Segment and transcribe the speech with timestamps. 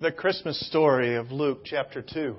[0.00, 2.36] the Christmas story of Luke chapter 2.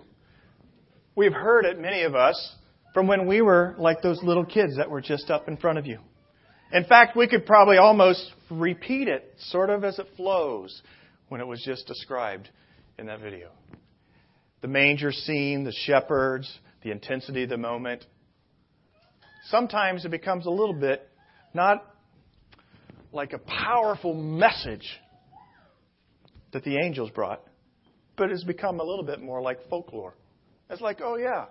[1.14, 2.56] We've heard it, many of us,
[2.94, 5.86] from when we were like those little kids that were just up in front of
[5.86, 6.00] you.
[6.72, 10.82] In fact, we could probably almost repeat it sort of as it flows
[11.28, 12.50] when it was just described
[12.98, 13.50] in that video.
[14.62, 16.50] The manger scene, the shepherds,
[16.82, 18.06] the intensity of the moment.
[19.50, 21.06] Sometimes it becomes a little bit
[21.54, 21.86] not
[23.12, 24.88] like a powerful message
[26.54, 27.44] that the angels brought,
[28.20, 30.14] but has become a little bit more like folklore.
[30.70, 31.46] It's like, oh yeah,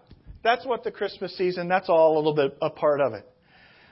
[0.45, 3.27] that's what the Christmas season, that's all a little bit a part of it.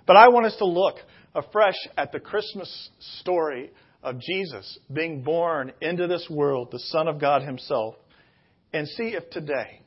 [0.06, 0.96] But I want us to look
[1.34, 3.72] afresh at the Christmas story
[4.02, 7.96] of Jesus being born into this world, the Son of God Himself,
[8.72, 9.80] and see if today,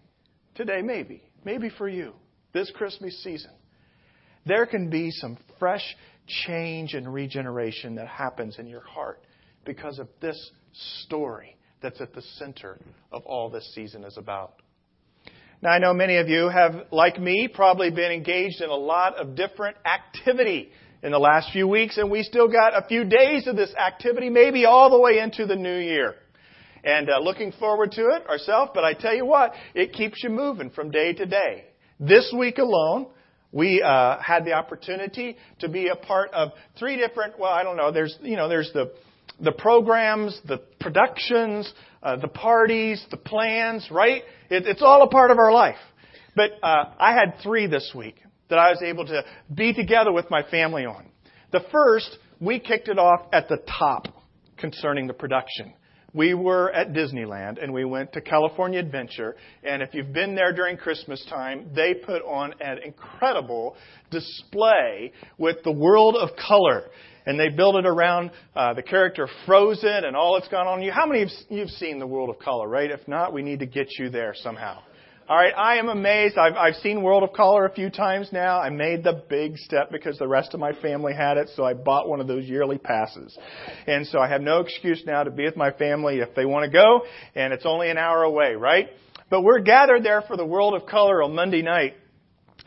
[0.55, 2.13] today maybe, maybe for you,
[2.53, 3.51] this Christmas season,
[4.45, 5.95] there can be some fresh
[6.47, 9.21] change and regeneration that happens in your heart
[9.63, 10.51] because of this
[11.03, 12.77] story that's at the center
[13.11, 14.61] of all this season is about.
[15.61, 19.17] Now, I know many of you have, like me, probably been engaged in a lot
[19.17, 20.71] of different activity
[21.03, 24.29] in the last few weeks, and we still got a few days of this activity,
[24.29, 26.15] maybe all the way into the new year.
[26.83, 30.29] And uh, looking forward to it ourselves, but I tell you what, it keeps you
[30.29, 31.65] moving from day to day.
[31.99, 33.07] This week alone,
[33.51, 37.37] we uh, had the opportunity to be a part of three different.
[37.37, 37.91] Well, I don't know.
[37.91, 38.93] There's you know there's the
[39.41, 41.71] the programs, the productions,
[42.03, 44.23] uh, the parties, the plans, right?
[44.49, 45.77] It, it's all a part of our life.
[46.35, 48.15] But uh, I had three this week
[48.49, 49.23] that I was able to
[49.53, 51.09] be together with my family on.
[51.51, 54.07] The first, we kicked it off at the top
[54.57, 55.73] concerning the production.
[56.13, 59.35] We were at Disneyland and we went to California Adventure.
[59.63, 63.75] And if you've been there during Christmas time, they put on an incredible
[64.09, 66.85] display with the world of color
[67.29, 70.81] and they build it around uh, the character Frozen and all that's gone on.
[70.81, 72.89] You, how many of you've seen the World of Color, right?
[72.89, 74.81] If not, we need to get you there somehow.
[75.27, 76.39] All right, I am amazed.
[76.39, 78.59] I've, I've seen World of Color a few times now.
[78.59, 81.75] I made the big step because the rest of my family had it, so I
[81.75, 83.37] bought one of those yearly passes.
[83.85, 86.65] And so I have no excuse now to be with my family if they want
[86.65, 87.01] to go,
[87.35, 88.87] and it's only an hour away, right?
[89.29, 91.93] But we're gathered there for the World of Color on Monday night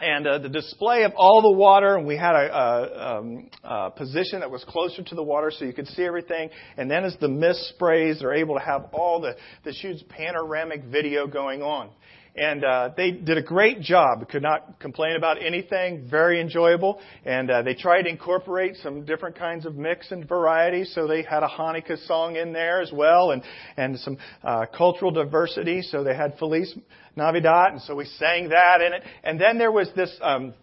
[0.02, 3.90] and uh, the display of all the water, and we had a, a, um, a,
[3.90, 6.50] position that was closer to the water so you could see everything.
[6.76, 10.84] And then as the mist sprays, they're able to have all the this huge panoramic
[10.84, 11.90] video going on.
[12.34, 14.26] And uh, they did a great job.
[14.30, 16.08] Could not complain about anything.
[16.10, 16.98] Very enjoyable.
[17.26, 20.84] And uh, they tried to incorporate some different kinds of mix and variety.
[20.84, 23.42] So they had a Hanukkah song in there as well, and
[23.76, 25.82] and some uh, cultural diversity.
[25.82, 26.74] So they had Feliz
[27.16, 29.02] Navidad, and so we sang that in it.
[29.24, 30.10] And then there was this.
[30.20, 30.54] Um,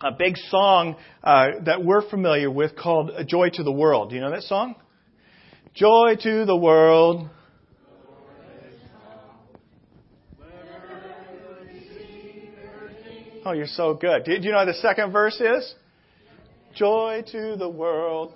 [0.00, 4.20] a big song uh, that we're familiar with called "Joy to the World." Do you
[4.20, 4.74] know that song?
[5.74, 7.28] Joy to the world.
[13.46, 14.24] Oh, you're so good.
[14.24, 15.74] Do you know the second verse is?
[16.74, 18.34] Joy to the world.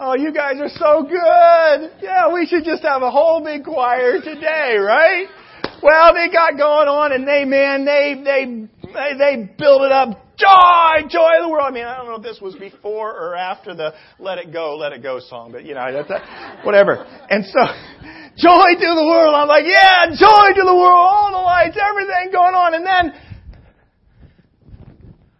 [0.00, 2.02] Oh, you guys are so good.
[2.02, 5.28] Yeah, we should just have a whole big choir today, right?
[5.80, 10.24] Well, they got going on and they, man, they, they, they, they build it up.
[10.36, 11.66] Joy, joy of the world.
[11.68, 14.76] I mean, I don't know if this was before or after the Let It Go,
[14.76, 17.06] Let It Go song, but you know, that's, that, whatever.
[17.30, 17.60] And so,
[18.36, 19.34] Joy to the world.
[19.34, 22.74] I'm like, yeah, joy to the world, all the lights, everything going on.
[22.74, 23.20] And then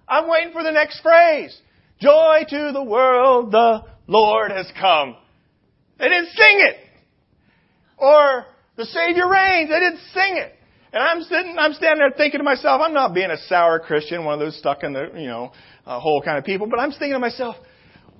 [0.08, 1.56] I'm waiting for the next phrase.
[2.00, 5.16] Joy to the world, the Lord has come.
[5.98, 6.76] They didn't sing it.
[7.96, 8.46] Or
[8.76, 9.70] the Savior reigns.
[9.70, 10.52] They didn't sing it.
[10.92, 14.24] And I'm sitting, I'm standing there thinking to myself, I'm not being a sour Christian,
[14.24, 15.50] one of those stuck in the, you know,
[15.84, 17.56] uh, hole kind of people, but I'm thinking to myself,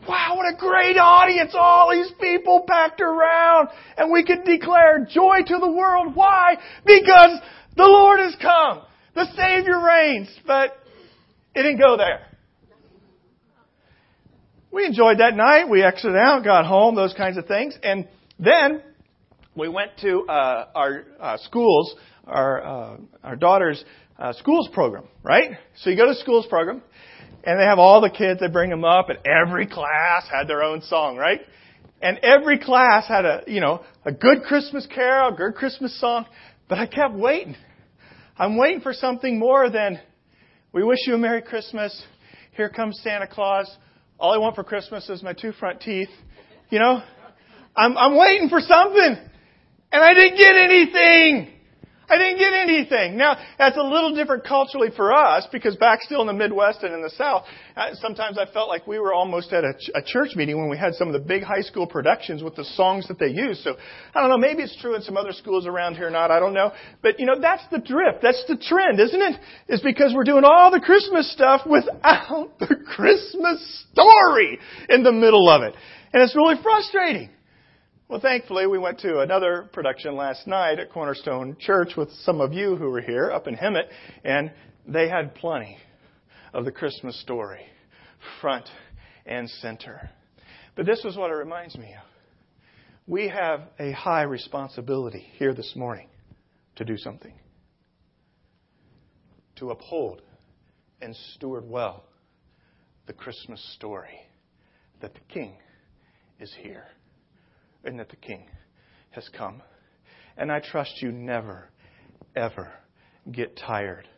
[0.08, 1.54] Wow, what a great audience.
[1.54, 3.68] All these people packed around.
[3.96, 6.14] And we could declare joy to the world.
[6.14, 6.56] Why?
[6.84, 7.40] Because
[7.76, 8.82] the Lord has come.
[9.14, 10.28] The Savior reigns.
[10.46, 10.76] But
[11.54, 12.26] it didn't go there.
[14.70, 15.68] We enjoyed that night.
[15.70, 17.78] We exited out, got home, those kinds of things.
[17.82, 18.08] And
[18.40, 18.82] then
[19.54, 21.94] we went to uh, our uh, schools,
[22.26, 23.84] our, uh, our daughter's
[24.18, 25.52] uh, schools program, right?
[25.76, 26.82] So you go to schools program,
[27.46, 30.62] and they have all the kids, they bring them up, and every class had their
[30.62, 31.40] own song, right?
[32.00, 36.26] And every class had a, you know, a good Christmas carol, a good Christmas song,
[36.68, 37.56] but I kept waiting.
[38.36, 40.00] I'm waiting for something more than,
[40.72, 42.02] we wish you a Merry Christmas,
[42.52, 43.70] here comes Santa Claus,
[44.18, 46.08] all I want for Christmas is my two front teeth,
[46.70, 47.02] you know?
[47.76, 49.16] I'm, I'm waiting for something,
[49.92, 51.53] and I didn't get anything.
[52.08, 53.16] I didn't get anything.
[53.16, 56.94] Now, that's a little different culturally for us because back still in the Midwest and
[56.94, 57.44] in the South,
[57.76, 60.68] uh, sometimes I felt like we were almost at a, ch- a church meeting when
[60.68, 63.62] we had some of the big high school productions with the songs that they used.
[63.62, 63.76] So,
[64.14, 66.40] I don't know, maybe it's true in some other schools around here or not, I
[66.40, 66.72] don't know.
[67.02, 68.18] But, you know, that's the drift.
[68.22, 69.40] That's the trend, isn't it?
[69.68, 74.58] Is because we're doing all the Christmas stuff without the Christmas story
[74.88, 75.74] in the middle of it.
[76.12, 77.30] And it's really frustrating.
[78.06, 82.52] Well, thankfully, we went to another production last night at Cornerstone Church with some of
[82.52, 83.88] you who were here up in Hemet,
[84.22, 84.52] and
[84.86, 85.78] they had plenty
[86.52, 87.62] of the Christmas story,
[88.42, 88.68] front
[89.24, 90.10] and center.
[90.76, 92.04] But this is what it reminds me of.
[93.06, 96.08] We have a high responsibility here this morning
[96.76, 97.32] to do something,
[99.56, 100.20] to uphold
[101.00, 102.04] and steward well
[103.06, 104.20] the Christmas story
[105.00, 105.56] that the King
[106.38, 106.84] is here
[107.84, 108.46] and that the King
[109.10, 109.62] has come.
[110.36, 111.68] And I trust you never,
[112.34, 112.72] ever
[113.30, 114.08] get tired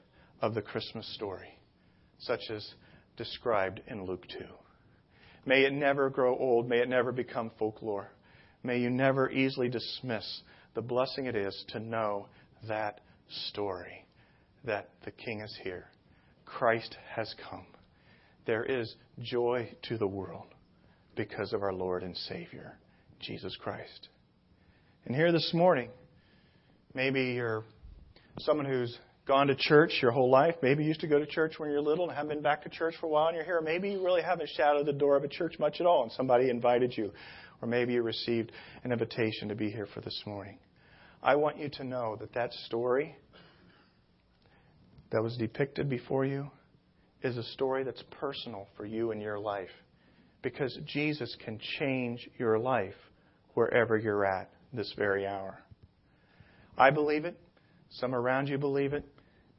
[0.40, 1.58] of the Christmas story,
[2.18, 2.74] such as
[3.16, 4.44] described in Luke 2.
[5.44, 6.68] May it never grow old.
[6.68, 8.10] May it never become folklore.
[8.62, 10.42] May you never easily dismiss
[10.74, 12.26] the blessing it is to know
[12.68, 13.00] that
[13.48, 14.04] story
[14.64, 15.86] that the King is here.
[16.44, 17.66] Christ has come.
[18.44, 20.46] There is joy to the world
[21.16, 22.76] because of our Lord and Savior.
[23.20, 24.08] Jesus Christ.
[25.06, 25.90] And here this morning,
[26.94, 27.64] maybe you're
[28.40, 28.96] someone who's
[29.26, 30.54] gone to church your whole life.
[30.62, 32.62] Maybe you used to go to church when you were little and haven't been back
[32.62, 33.60] to church for a while and you're here.
[33.60, 36.48] Maybe you really haven't shouted the door of a church much at all and somebody
[36.48, 37.12] invited you.
[37.60, 38.52] Or maybe you received
[38.84, 40.58] an invitation to be here for this morning.
[41.22, 43.16] I want you to know that that story
[45.10, 46.50] that was depicted before you
[47.22, 49.70] is a story that's personal for you and your life
[50.42, 52.94] because Jesus can change your life
[53.56, 55.58] wherever you're at this very hour.
[56.76, 57.40] I believe it.
[57.88, 59.02] Some around you believe it.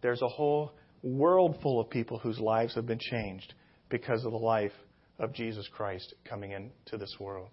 [0.01, 3.55] There's a whole world full of people whose lives have been changed
[3.89, 4.71] because of the life
[5.17, 7.49] of Jesus Christ coming into this world.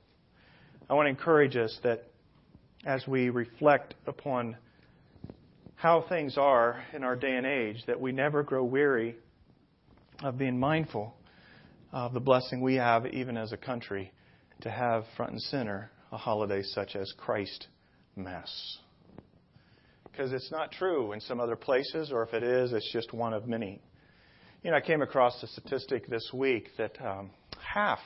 [0.90, 2.10] I want to encourage us that
[2.84, 4.58] as we reflect upon
[5.76, 9.16] how things are in our day and age, that we never grow weary
[10.22, 11.14] of being mindful
[11.90, 14.12] of the blessing we have, even as a country,
[14.60, 17.66] to have front and center a holiday such as Christ
[18.14, 18.78] Mass.
[20.04, 23.34] Because it's not true in some other places, or if it is, it's just one
[23.34, 23.82] of many.
[24.62, 27.98] You know, I came across a statistic this week that um, half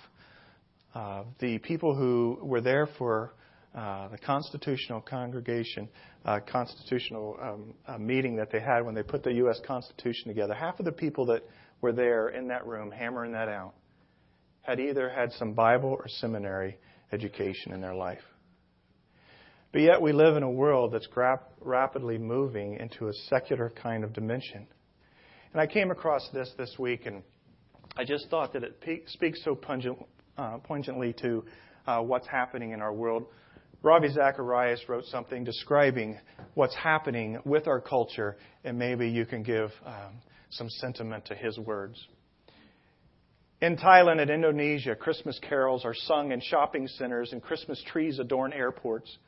[0.94, 3.34] of the people who were there for
[3.74, 5.86] uh, the constitutional congregation,
[6.24, 9.60] uh, constitutional um, uh, meeting that they had when they put the U.S.
[9.66, 11.42] Constitution together, half of the people that
[11.82, 13.74] were there in that room hammering that out
[14.62, 16.78] had either had some Bible or seminary
[17.12, 18.22] education in their life.
[19.72, 24.02] But yet we live in a world that's grap- rapidly moving into a secular kind
[24.02, 24.66] of dimension.
[25.52, 27.22] And I came across this this week, and
[27.96, 29.98] I just thought that it pe- speaks so pungent,
[30.36, 31.44] uh, poignantly to
[31.86, 33.26] uh, what's happening in our world.
[33.82, 36.18] Ravi Zacharias wrote something describing
[36.54, 40.20] what's happening with our culture, and maybe you can give um,
[40.50, 42.08] some sentiment to his words.
[43.60, 48.52] In Thailand and Indonesia, Christmas carols are sung in shopping centers and Christmas trees adorn
[48.52, 49.18] airports.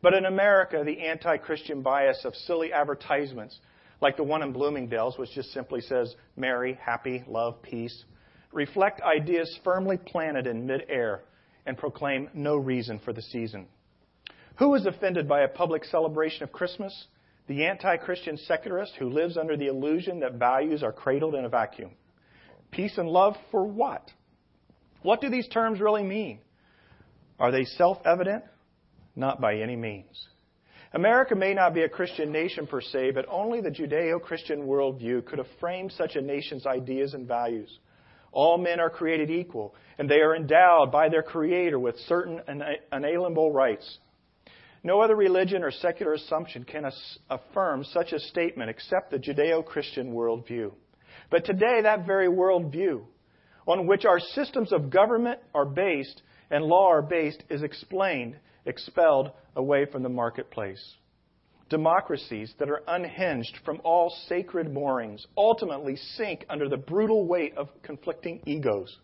[0.00, 3.58] But in America, the anti Christian bias of silly advertisements,
[4.00, 8.04] like the one in Bloomingdale's, which just simply says, Merry, happy, love, peace,
[8.52, 11.22] reflect ideas firmly planted in midair
[11.66, 13.66] and proclaim no reason for the season.
[14.58, 17.06] Who is offended by a public celebration of Christmas?
[17.48, 21.48] The anti Christian secularist who lives under the illusion that values are cradled in a
[21.48, 21.90] vacuum.
[22.70, 24.10] Peace and love for what?
[25.02, 26.40] What do these terms really mean?
[27.38, 28.44] Are they self evident?
[29.16, 30.28] Not by any means.
[30.92, 35.24] America may not be a Christian nation per se, but only the Judeo Christian worldview
[35.24, 37.78] could have framed such a nation's ideas and values.
[38.32, 42.40] All men are created equal, and they are endowed by their Creator with certain
[42.92, 43.98] inalienable rights.
[44.82, 46.90] No other religion or secular assumption can
[47.28, 50.72] affirm such a statement except the Judeo Christian worldview.
[51.30, 53.04] But today, that very worldview
[53.66, 59.30] on which our systems of government are based and law are based is explained, expelled
[59.54, 60.96] away from the marketplace.
[61.68, 67.68] Democracies that are unhinged from all sacred moorings ultimately sink under the brutal weight of
[67.82, 68.98] conflicting egos.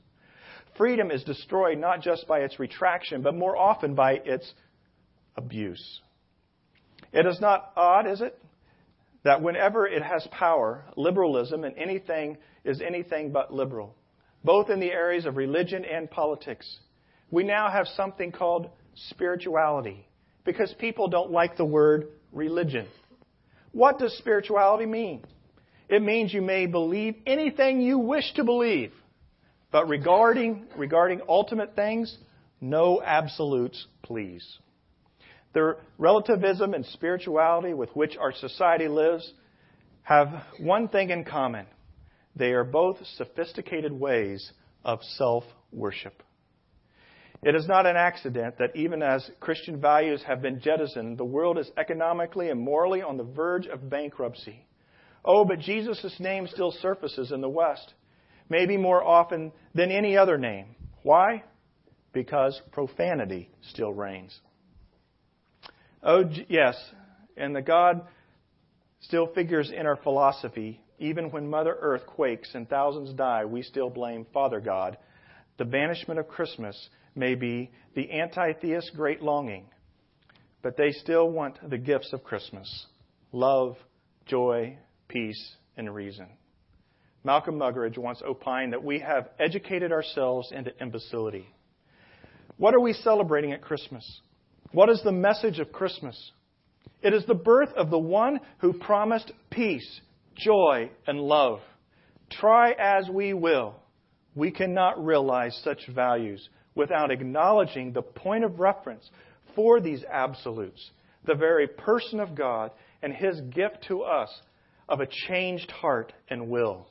[0.76, 4.52] Freedom is destroyed not just by its retraction, but more often by its
[5.37, 6.00] abuse.
[7.12, 8.37] It is not odd, is it,
[9.26, 13.92] that whenever it has power, liberalism and anything is anything but liberal,
[14.45, 16.78] both in the areas of religion and politics.
[17.33, 20.06] We now have something called spirituality
[20.45, 22.87] because people don't like the word religion.
[23.73, 25.25] What does spirituality mean?
[25.88, 28.92] It means you may believe anything you wish to believe.
[29.73, 32.16] But regarding, regarding ultimate things,
[32.61, 34.47] no absolutes, please.
[35.56, 39.32] The relativism and spirituality with which our society lives
[40.02, 40.28] have
[40.60, 41.64] one thing in common.
[42.36, 44.52] They are both sophisticated ways
[44.84, 46.22] of self worship.
[47.42, 51.56] It is not an accident that even as Christian values have been jettisoned, the world
[51.56, 54.66] is economically and morally on the verge of bankruptcy.
[55.25, 57.94] Oh, but Jesus' name still surfaces in the West,
[58.50, 60.76] maybe more often than any other name.
[61.02, 61.44] Why?
[62.12, 64.38] Because profanity still reigns.
[66.03, 66.76] Oh, yes,
[67.37, 68.03] and the God
[69.00, 70.81] still figures in our philosophy.
[70.99, 74.97] Even when Mother Earth quakes and thousands die, we still blame Father God.
[75.59, 79.67] The banishment of Christmas may be the anti theist great longing,
[80.62, 82.87] but they still want the gifts of Christmas
[83.33, 83.76] love,
[84.26, 86.26] joy, peace, and reason.
[87.25, 91.47] Malcolm Muggeridge once opined that we have educated ourselves into imbecility.
[92.57, 94.21] What are we celebrating at Christmas?
[94.76, 96.33] What is the message of Christmas?
[97.00, 100.02] It is the birth of the one who promised peace,
[100.37, 101.61] joy, and love.
[102.30, 103.76] Try as we will,
[104.35, 109.09] we cannot realize such values without acknowledging the point of reference
[109.54, 110.90] for these absolutes,
[111.25, 114.28] the very person of God and his gift to us
[114.90, 116.87] of a changed heart and will.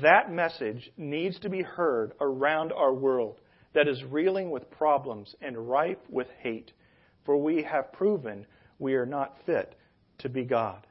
[0.00, 3.40] That message needs to be heard around our world
[3.74, 6.70] that is reeling with problems and rife with hate,
[7.24, 8.46] for we have proven
[8.78, 9.74] we are not fit
[10.18, 10.86] to be God.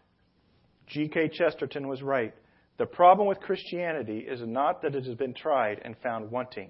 [0.88, 1.30] G.K.
[1.30, 2.34] Chesterton was right.
[2.78, 6.70] The problem with Christianity is not that it has been tried and found wanting,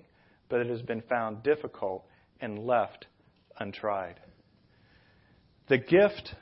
[0.49, 2.05] but it has been found difficult
[2.41, 3.05] and left
[3.59, 4.19] untried.
[5.67, 6.33] The gift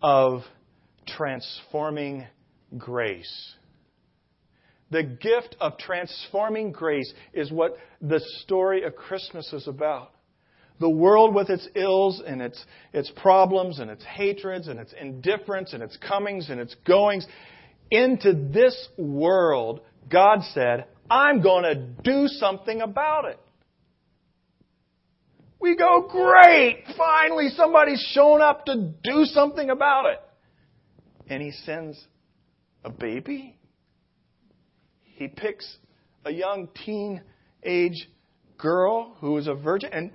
[0.00, 0.42] of
[1.06, 2.26] transforming
[2.78, 3.54] grace.
[4.90, 10.12] The gift of transforming grace is what the story of Christmas is about.
[10.82, 15.74] The world with its ills and its, its problems and its hatreds and its indifference
[15.74, 17.24] and its comings and its goings.
[17.92, 23.38] Into this world, God said, I'm going to do something about it.
[25.60, 26.82] We go, great!
[26.96, 30.20] Finally, somebody's shown up to do something about it.
[31.28, 32.04] And he sends
[32.84, 33.56] a baby.
[35.04, 35.76] He picks
[36.24, 37.22] a young teen
[37.62, 38.08] age
[38.58, 40.10] girl who is a virgin, and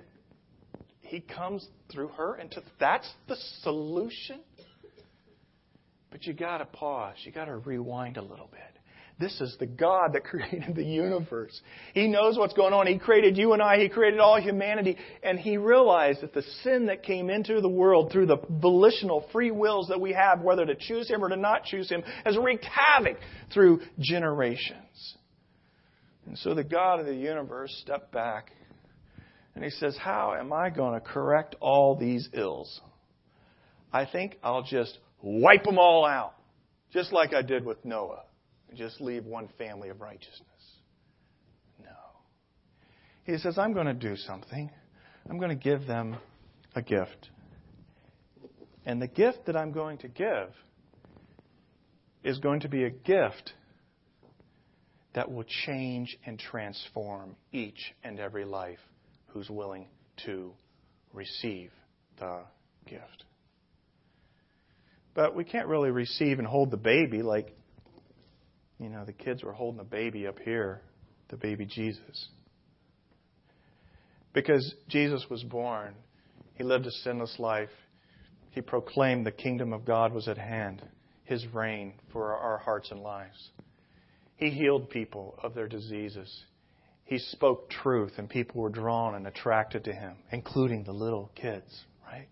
[1.08, 4.40] he comes through her into that's the solution.
[6.10, 7.16] But you got to pause.
[7.24, 8.60] You got to rewind a little bit.
[9.18, 11.58] This is the God that created the universe.
[11.94, 12.86] He knows what's going on.
[12.86, 13.78] He created you and I.
[13.78, 14.96] He created all humanity.
[15.22, 19.50] And He realized that the sin that came into the world through the volitional free
[19.50, 22.66] wills that we have, whether to choose Him or to not choose Him, has wreaked
[22.66, 23.16] havoc
[23.52, 25.16] through generations.
[26.26, 28.52] And so the God of the universe stepped back
[29.58, 32.80] and He says, How am I going to correct all these ills?
[33.92, 36.34] I think I'll just wipe them all out,
[36.92, 38.22] just like I did with Noah
[38.68, 40.46] and just leave one family of righteousness.
[41.80, 41.90] No.
[43.24, 44.70] He says, I'm going to do something.
[45.28, 46.18] I'm going to give them
[46.76, 47.30] a gift.
[48.86, 50.50] And the gift that I'm going to give
[52.22, 53.54] is going to be a gift
[55.14, 58.78] that will change and transform each and every life
[59.28, 59.86] who's willing
[60.24, 60.52] to
[61.12, 61.70] receive
[62.18, 62.42] the
[62.86, 63.24] gift.
[65.14, 67.54] But we can't really receive and hold the baby like
[68.78, 70.80] you know, the kids were holding the baby up here,
[71.28, 72.28] the baby Jesus.
[74.32, 75.94] Because Jesus was born,
[76.54, 77.70] he lived a sinless life.
[78.50, 80.82] He proclaimed the kingdom of God was at hand,
[81.24, 83.50] his reign for our hearts and lives.
[84.36, 86.44] He healed people of their diseases.
[87.08, 91.84] He spoke truth, and people were drawn and attracted to him, including the little kids,
[92.06, 92.28] right?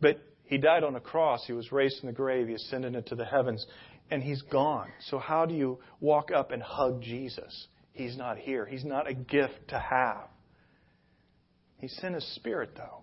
[0.00, 1.44] But he died on a cross.
[1.46, 2.46] He was raised from the grave.
[2.46, 3.66] He ascended into the heavens
[4.10, 4.88] and he's gone.
[5.08, 7.68] So, how do you walk up and hug Jesus?
[7.92, 8.66] He's not here.
[8.66, 10.28] He's not a gift to have.
[11.78, 13.02] He sent his spirit, though.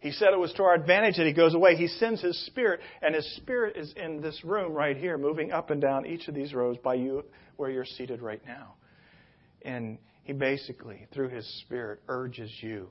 [0.00, 1.76] He said it was to our advantage that he goes away.
[1.76, 5.70] He sends his spirit, and his spirit is in this room right here, moving up
[5.70, 7.24] and down each of these rows by you
[7.56, 8.74] where you're seated right now.
[9.64, 12.88] And he basically, through his spirit, urges you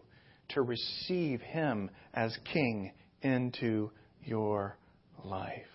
[0.50, 3.92] to receive him as king into
[4.24, 4.78] your
[5.24, 5.66] life.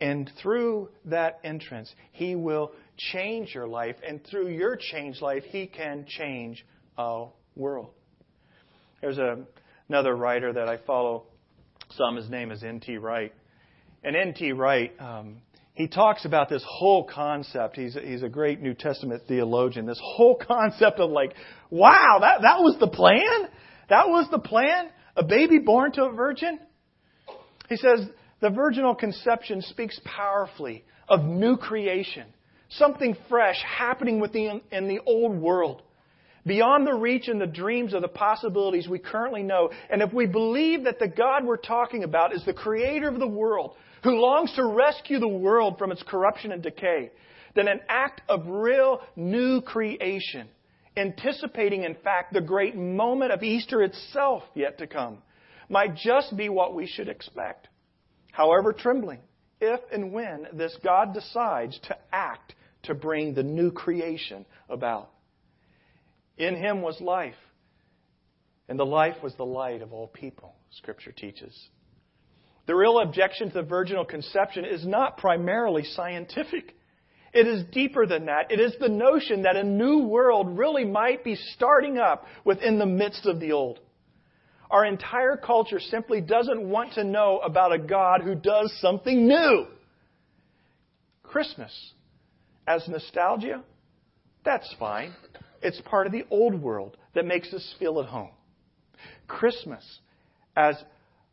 [0.00, 2.72] And through that entrance, He will
[3.12, 3.96] change your life.
[4.06, 6.64] And through your changed life, He can change
[6.98, 7.90] a world.
[9.00, 9.38] There's a,
[9.88, 11.24] another writer that I follow
[11.90, 12.16] some.
[12.16, 12.98] His name is N.T.
[12.98, 13.32] Wright.
[14.04, 14.52] And N.T.
[14.52, 15.38] Wright, um,
[15.76, 17.76] he talks about this whole concept.
[17.76, 19.84] He's a, he's a great New Testament theologian.
[19.84, 21.34] This whole concept of like,
[21.70, 23.50] wow, that, that was the plan?
[23.90, 24.88] That was the plan?
[25.16, 26.58] A baby born to a virgin?
[27.68, 28.06] He says,
[28.40, 32.24] the virginal conception speaks powerfully of new creation,
[32.70, 35.82] something fresh happening within in the old world,
[36.46, 39.70] beyond the reach and the dreams of the possibilities we currently know.
[39.90, 43.26] And if we believe that the God we're talking about is the creator of the
[43.26, 43.74] world,
[44.06, 47.10] who longs to rescue the world from its corruption and decay,
[47.56, 50.46] then an act of real new creation,
[50.96, 55.18] anticipating, in fact, the great moment of Easter itself yet to come,
[55.68, 57.66] might just be what we should expect.
[58.30, 59.18] However, trembling,
[59.60, 65.10] if and when this God decides to act to bring the new creation about.
[66.38, 67.34] In him was life,
[68.68, 71.70] and the life was the light of all people, Scripture teaches.
[72.66, 76.74] The real objection to the virginal conception is not primarily scientific.
[77.32, 78.50] It is deeper than that.
[78.50, 82.86] It is the notion that a new world really might be starting up within the
[82.86, 83.78] midst of the old.
[84.70, 89.66] Our entire culture simply doesn't want to know about a God who does something new.
[91.22, 91.92] Christmas
[92.66, 93.62] as nostalgia,
[94.44, 95.14] that's fine.
[95.62, 98.30] It's part of the old world that makes us feel at home.
[99.28, 99.84] Christmas
[100.56, 100.76] as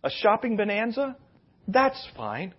[0.04, 1.16] a shopping bonanza,
[1.68, 2.54] that's fine.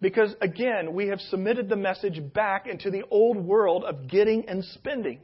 [0.00, 4.64] Because again, we have submitted the message back into the old world of getting and
[4.64, 5.20] spending.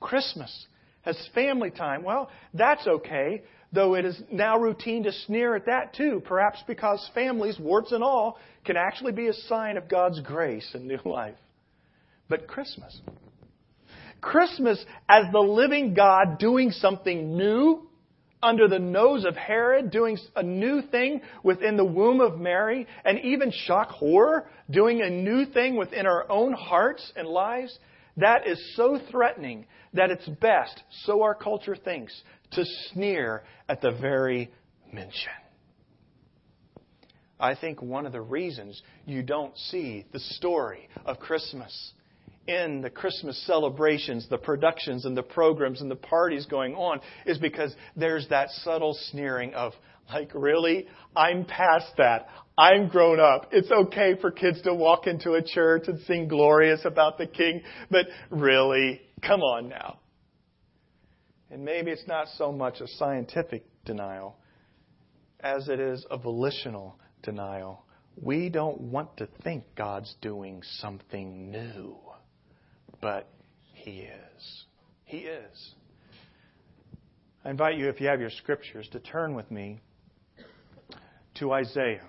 [0.00, 0.66] Christmas
[1.04, 3.42] as family time, well, that's okay,
[3.72, 8.02] though it is now routine to sneer at that too, perhaps because families, warts and
[8.02, 11.36] all, can actually be a sign of God's grace and new life.
[12.28, 13.00] But Christmas.
[14.20, 17.85] Christmas as the living God doing something new
[18.46, 23.18] under the nose of Herod, doing a new thing within the womb of Mary, and
[23.18, 27.76] even shock horror, doing a new thing within our own hearts and lives,
[28.16, 32.14] that is so threatening that it's best, so our culture thinks,
[32.52, 34.52] to sneer at the very
[34.92, 35.32] mention.
[37.40, 41.92] I think one of the reasons you don't see the story of Christmas
[42.46, 47.38] in the Christmas celebrations, the productions and the programs and the parties going on is
[47.38, 49.72] because there's that subtle sneering of,
[50.12, 50.86] like, really?
[51.16, 52.28] I'm past that.
[52.56, 53.48] I'm grown up.
[53.52, 57.62] It's okay for kids to walk into a church and sing glorious about the King,
[57.90, 59.00] but really?
[59.26, 59.98] Come on now.
[61.50, 64.36] And maybe it's not so much a scientific denial
[65.40, 67.84] as it is a volitional denial.
[68.20, 71.96] We don't want to think God's doing something new
[73.06, 73.28] but
[73.72, 74.64] He is.
[75.04, 75.70] He is.
[77.44, 79.78] I invite you, if you have your scriptures, to turn with me
[81.36, 82.02] to Isaiah.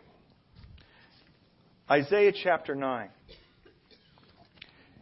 [1.88, 3.10] Isaiah chapter 9.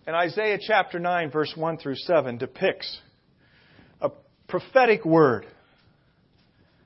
[0.05, 2.99] And Isaiah chapter 9, verse 1 through 7, depicts
[4.01, 4.11] a
[4.49, 5.45] prophetic word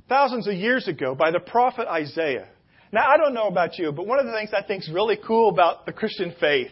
[0.08, 2.48] thousands of years ago by the prophet Isaiah.
[2.92, 5.18] Now, I don't know about you, but one of the things I think is really
[5.18, 6.70] cool about the Christian faith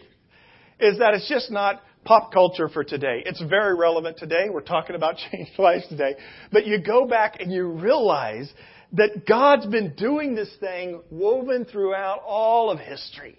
[0.78, 3.22] is that it's just not pop culture for today.
[3.26, 4.48] It's very relevant today.
[4.50, 6.16] We're talking about changed lives today.
[6.52, 8.52] But you go back and you realize
[8.92, 13.38] that God's been doing this thing woven throughout all of history.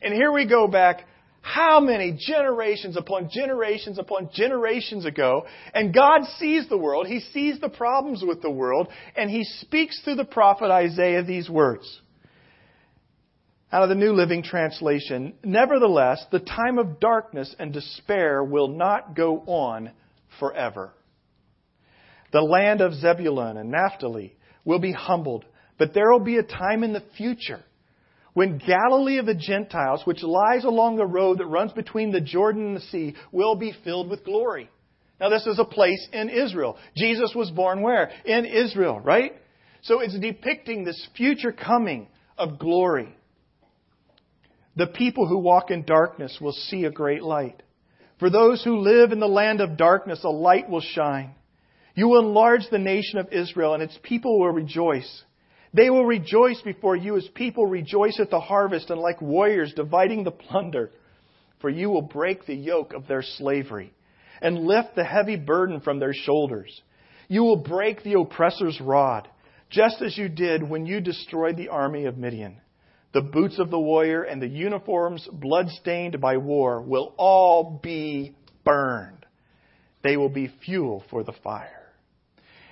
[0.00, 1.04] And here we go back
[1.42, 7.60] how many generations upon generations upon generations ago, and God sees the world, He sees
[7.60, 12.00] the problems with the world, and He speaks through the prophet Isaiah these words
[13.72, 15.32] out of the New Living Translation.
[15.42, 19.90] Nevertheless, the time of darkness and despair will not go on
[20.38, 20.92] forever.
[22.32, 25.44] The land of Zebulun and Naphtali will be humbled,
[25.78, 27.64] but there will be a time in the future
[28.34, 32.68] when Galilee of the Gentiles, which lies along the road that runs between the Jordan
[32.68, 34.70] and the sea, will be filled with glory.
[35.20, 36.78] Now, this is a place in Israel.
[36.96, 38.10] Jesus was born where?
[38.24, 39.34] In Israel, right?
[39.82, 42.08] So it's depicting this future coming
[42.38, 43.14] of glory.
[44.76, 47.62] The people who walk in darkness will see a great light.
[48.18, 51.34] For those who live in the land of darkness, a light will shine.
[51.94, 55.24] You will enlarge the nation of Israel, and its people will rejoice.
[55.74, 60.24] They will rejoice before you as people rejoice at the harvest, and like warriors dividing
[60.24, 60.90] the plunder.
[61.60, 63.92] For you will break the yoke of their slavery,
[64.40, 66.80] and lift the heavy burden from their shoulders.
[67.28, 69.28] You will break the oppressor's rod,
[69.70, 72.60] just as you did when you destroyed the army of Midian.
[73.12, 79.26] The boots of the warrior and the uniforms bloodstained by war will all be burned.
[80.02, 81.82] They will be fuel for the fire.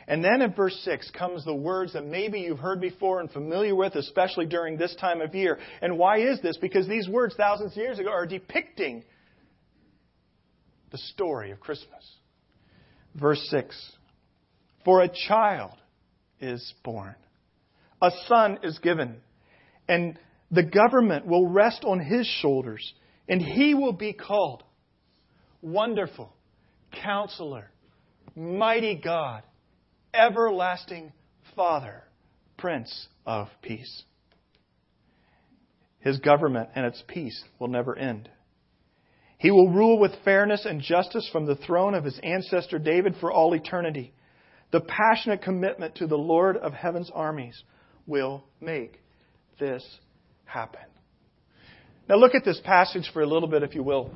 [0.09, 3.77] And then in verse 6 comes the words that maybe you've heard before and familiar
[3.77, 5.59] with, especially during this time of year.
[5.83, 6.57] And why is this?
[6.57, 9.05] Because these words, thousands of years ago, are depicting
[10.91, 12.05] the story of Christmas.
[13.15, 13.93] Verse 6
[14.85, 15.77] For a child
[16.41, 17.15] is born,
[18.03, 19.19] a son is given,
[19.87, 20.19] and
[20.51, 22.95] the government will rest on his shoulders,
[23.29, 24.65] and he will be called
[25.63, 26.33] Wonderful,
[27.03, 27.71] Counselor,
[28.35, 29.43] Mighty God,
[30.13, 31.13] Everlasting
[31.55, 32.03] Father,
[32.57, 34.03] Prince of Peace.
[36.01, 38.29] His government and its peace will never end.
[39.39, 43.31] He will rule with fairness and justice from the throne of his ancestor David for
[43.31, 44.13] all eternity.
[44.71, 47.63] The passionate commitment to the Lord of heaven's armies
[48.07, 49.01] will make
[49.59, 49.85] this
[50.51, 50.81] happen.
[52.09, 54.11] Now look at this passage for a little bit, if you will.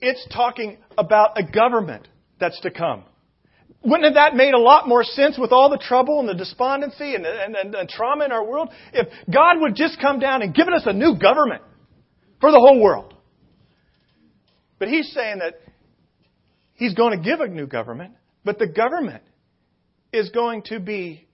[0.00, 2.08] It's talking about a government
[2.40, 3.04] that's to come.
[3.82, 7.14] Wouldn't have that made a lot more sense with all the trouble and the despondency
[7.14, 10.54] and, and, and, and trauma in our world if God would just come down and
[10.54, 11.62] given us a new government
[12.40, 13.14] for the whole world?
[14.78, 15.60] But he's saying that
[16.74, 19.22] he's going to give a new government, but the government
[20.12, 21.28] is going to be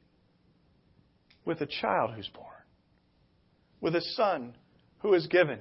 [1.44, 2.46] with a child who's born,
[3.84, 4.54] with a son
[5.00, 5.58] who is given.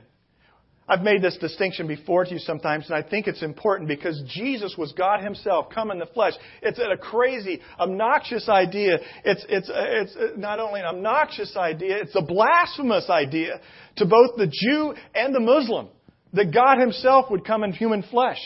[0.88, 4.76] I've made this distinction before to you sometimes, and I think it's important because Jesus
[4.78, 6.34] was God Himself come in the flesh.
[6.62, 9.00] It's a crazy, obnoxious idea.
[9.26, 13.60] It's, it's, it's not only an obnoxious idea, it's a blasphemous idea
[13.98, 15.90] to both the Jew and the Muslim
[16.32, 18.40] that God Himself would come in human flesh.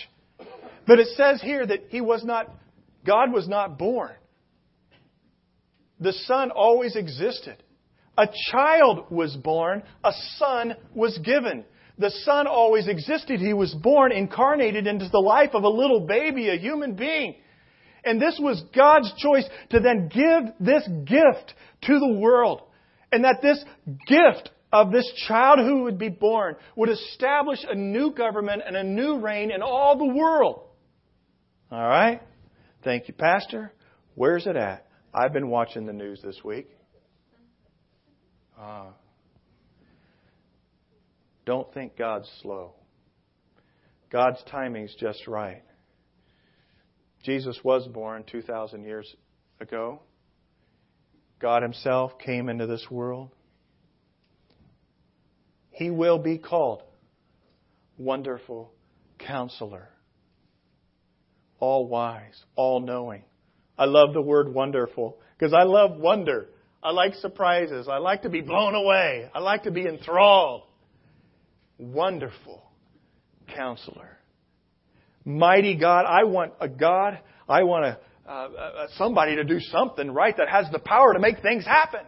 [0.87, 2.47] But it says here that He was not,
[3.05, 4.15] God was not born.
[5.99, 7.61] The Son always existed.
[8.17, 11.65] A child was born, a son was given.
[11.99, 13.39] The Son always existed.
[13.39, 17.35] He was born, incarnated into the life of a little baby, a human being.
[18.05, 21.53] And this was God's choice to then give this gift
[21.83, 22.61] to the world.
[23.11, 23.63] And that this
[24.07, 28.83] gift of this child who would be born would establish a new government and a
[28.83, 30.61] new reign in all the world.
[31.71, 32.21] All right?
[32.83, 33.73] Thank you, Pastor.
[34.13, 34.87] Where's it at?
[35.13, 36.69] I've been watching the news this week.
[38.59, 38.87] Uh,
[41.45, 42.73] don't think God's slow.
[44.09, 45.63] God's timing's just right.
[47.23, 49.15] Jesus was born 2,000 years
[49.59, 50.01] ago.
[51.39, 53.29] God Himself came into this world.
[55.71, 56.81] He will be called
[57.97, 58.71] Wonderful
[59.19, 59.89] Counselor,
[61.59, 63.23] All Wise, All Knowing.
[63.77, 66.49] I love the word wonderful because I love wonder.
[66.83, 67.87] I like surprises.
[67.89, 69.29] I like to be blown away.
[69.33, 70.63] I like to be enthralled
[71.77, 72.63] wonderful
[73.55, 74.17] counselor.
[75.25, 80.35] Mighty God, I want a God, I want a, uh, somebody to do something right
[80.37, 82.01] that has the power to make things happen.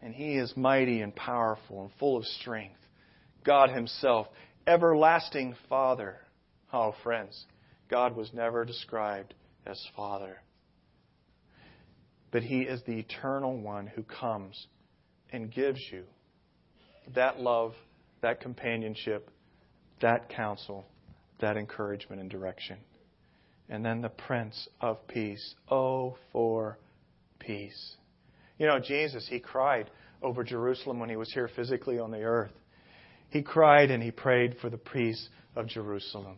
[0.00, 2.78] And He is mighty and powerful and full of strength.
[3.44, 4.26] God Himself,
[4.66, 6.16] everlasting Father.
[6.72, 7.46] Oh, friends,
[7.88, 9.34] God was never described
[9.66, 10.41] as Father.
[12.32, 14.66] But He is the eternal one who comes
[15.30, 16.04] and gives you
[17.14, 17.74] that love
[18.22, 19.30] that companionship,
[20.00, 20.86] that counsel,
[21.40, 22.78] that encouragement and direction.
[23.68, 25.54] And then the Prince of Peace.
[25.70, 26.78] Oh, for
[27.38, 27.96] peace.
[28.58, 29.90] You know, Jesus, he cried
[30.22, 32.52] over Jerusalem when he was here physically on the earth.
[33.30, 36.36] He cried and he prayed for the peace of Jerusalem.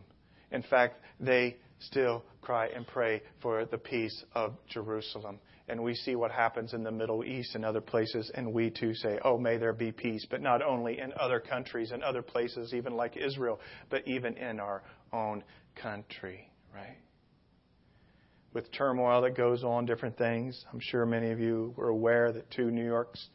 [0.51, 6.15] In fact, they still cry and pray for the peace of Jerusalem and we see
[6.15, 9.57] what happens in the Middle East and other places, and we too say, Oh, may
[9.57, 13.59] there be peace, but not only in other countries and other places, even like Israel,
[13.89, 15.43] but even in our own
[15.75, 16.97] country, right?
[18.53, 20.63] With turmoil that goes on, different things.
[20.71, 23.27] I'm sure many of you were aware that two New York's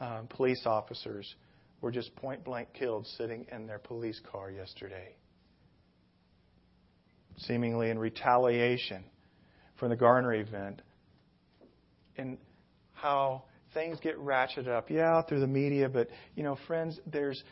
[0.00, 1.36] um, police officers
[1.80, 5.14] were just point blank killed sitting in their police car yesterday,
[7.38, 9.04] seemingly in retaliation
[9.78, 10.82] from the Garner event
[12.18, 12.38] and
[12.92, 14.90] how things get ratcheted up.
[14.90, 17.42] Yeah, through the media, but you know, friends, there's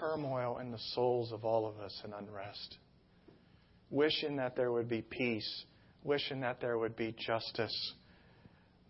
[0.00, 2.78] turmoil in the souls of all of us and unrest.
[3.90, 5.64] Wishing that there would be peace,
[6.02, 7.92] wishing that there would be justice,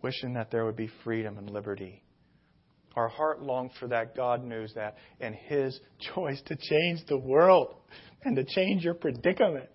[0.02, 2.02] wishing that there would be freedom and liberty.
[2.96, 4.16] Our heart longed for that.
[4.16, 4.96] God knows that.
[5.20, 5.78] And His
[6.14, 7.74] choice to change the world
[8.22, 9.68] and to change your predicament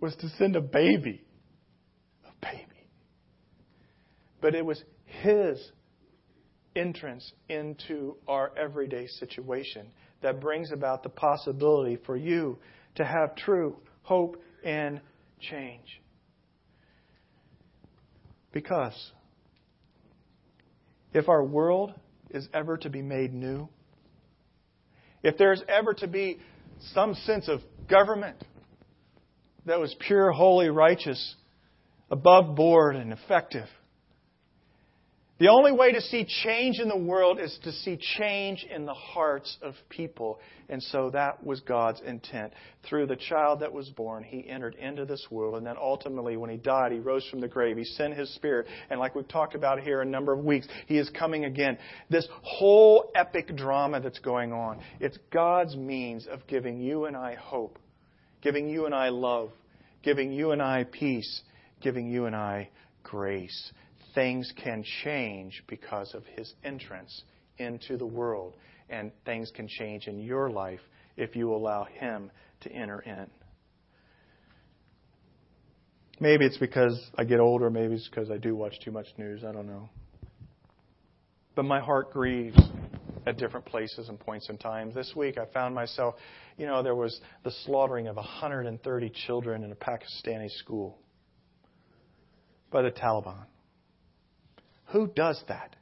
[0.00, 1.24] was to send a baby.
[2.24, 2.67] A baby.
[4.40, 5.72] But it was His
[6.76, 9.88] entrance into our everyday situation
[10.22, 12.58] that brings about the possibility for you
[12.96, 15.00] to have true hope and
[15.40, 16.00] change.
[18.52, 19.12] Because
[21.12, 21.94] if our world
[22.30, 23.68] is ever to be made new,
[25.22, 26.38] if there's ever to be
[26.92, 28.36] some sense of government
[29.66, 31.34] that was pure, holy, righteous,
[32.10, 33.68] above board, and effective,
[35.38, 38.94] the only way to see change in the world is to see change in the
[38.94, 40.40] hearts of people.
[40.68, 42.52] And so that was God's intent.
[42.88, 45.54] Through the child that was born, he entered into this world.
[45.54, 47.76] And then ultimately, when he died, he rose from the grave.
[47.76, 48.66] He sent his spirit.
[48.90, 51.78] And like we've talked about here a number of weeks, he is coming again.
[52.10, 57.36] This whole epic drama that's going on, it's God's means of giving you and I
[57.36, 57.78] hope,
[58.42, 59.50] giving you and I love,
[60.02, 61.42] giving you and I peace,
[61.80, 62.70] giving you and I
[63.04, 63.72] grace
[64.18, 67.22] things can change because of his entrance
[67.58, 68.56] into the world.
[68.90, 70.80] And things can change in your life
[71.16, 73.30] if you allow him to enter in.
[76.18, 77.70] Maybe it's because I get older.
[77.70, 79.44] Maybe it's because I do watch too much news.
[79.48, 79.88] I don't know.
[81.54, 82.58] But my heart grieves
[83.24, 84.90] at different places and points in time.
[84.92, 86.16] This week I found myself,
[86.56, 90.98] you know, there was the slaughtering of 130 children in a Pakistani school
[92.72, 93.44] by the Taliban.
[94.88, 95.76] Who does that?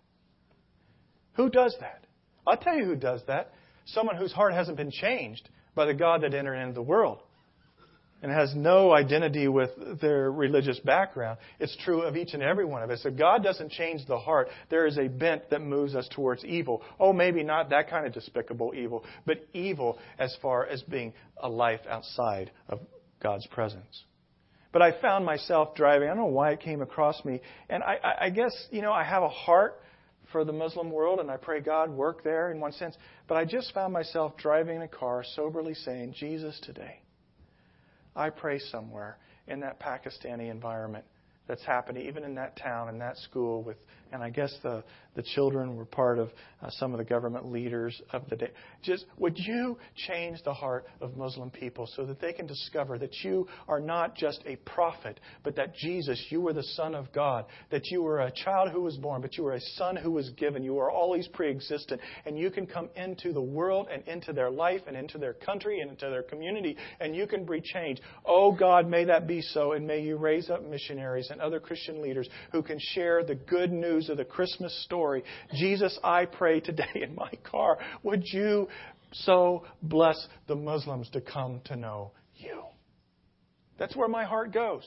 [1.35, 2.05] Who does that?
[2.47, 3.53] I'll tell you who does that.
[3.87, 7.21] Someone whose heart hasn't been changed by the God that entered into the world
[8.23, 11.39] and has no identity with their religious background.
[11.61, 13.05] It's true of each and every one of us.
[13.05, 16.83] If God doesn't change the heart, there is a bent that moves us towards evil.
[16.99, 21.49] Oh, maybe not that kind of despicable evil, but evil as far as being a
[21.49, 22.81] life outside of
[23.23, 24.05] God's presence.
[24.77, 26.07] But I found myself driving.
[26.07, 27.41] I don't know why it came across me.
[27.71, 29.81] And I, I, I guess, you know, I have a heart
[30.31, 32.95] for the Muslim world, and I pray God work there in one sense.
[33.27, 37.01] But I just found myself driving in a car, soberly saying, Jesus, today,
[38.15, 39.17] I pray somewhere
[39.49, 41.07] in that Pakistani environment
[41.49, 43.79] that's happening, even in that town, in that school, with,
[44.13, 46.31] and I guess the, the children were part of
[46.63, 48.51] uh, some of the government leaders of the day.
[48.83, 53.15] Just, would you change the heart of Muslim people so that they can discover that
[53.23, 57.47] you are not just a prophet, but that Jesus, you were the Son of God,
[57.71, 60.31] that you were a child who was born, but you were a son who was
[60.31, 60.63] given.
[60.63, 64.51] You are always pre existent, and you can come into the world and into their
[64.51, 68.01] life and into their country and into their community, and you can bring change.
[68.25, 72.03] Oh God, may that be so, and may you raise up missionaries and other Christian
[72.03, 75.25] leaders who can share the good news of the Christmas story.
[75.55, 78.69] Jesus, I pray today in my car, would you
[79.13, 82.63] so bless the Muslims to come to know you?
[83.79, 84.85] That's where my heart goes.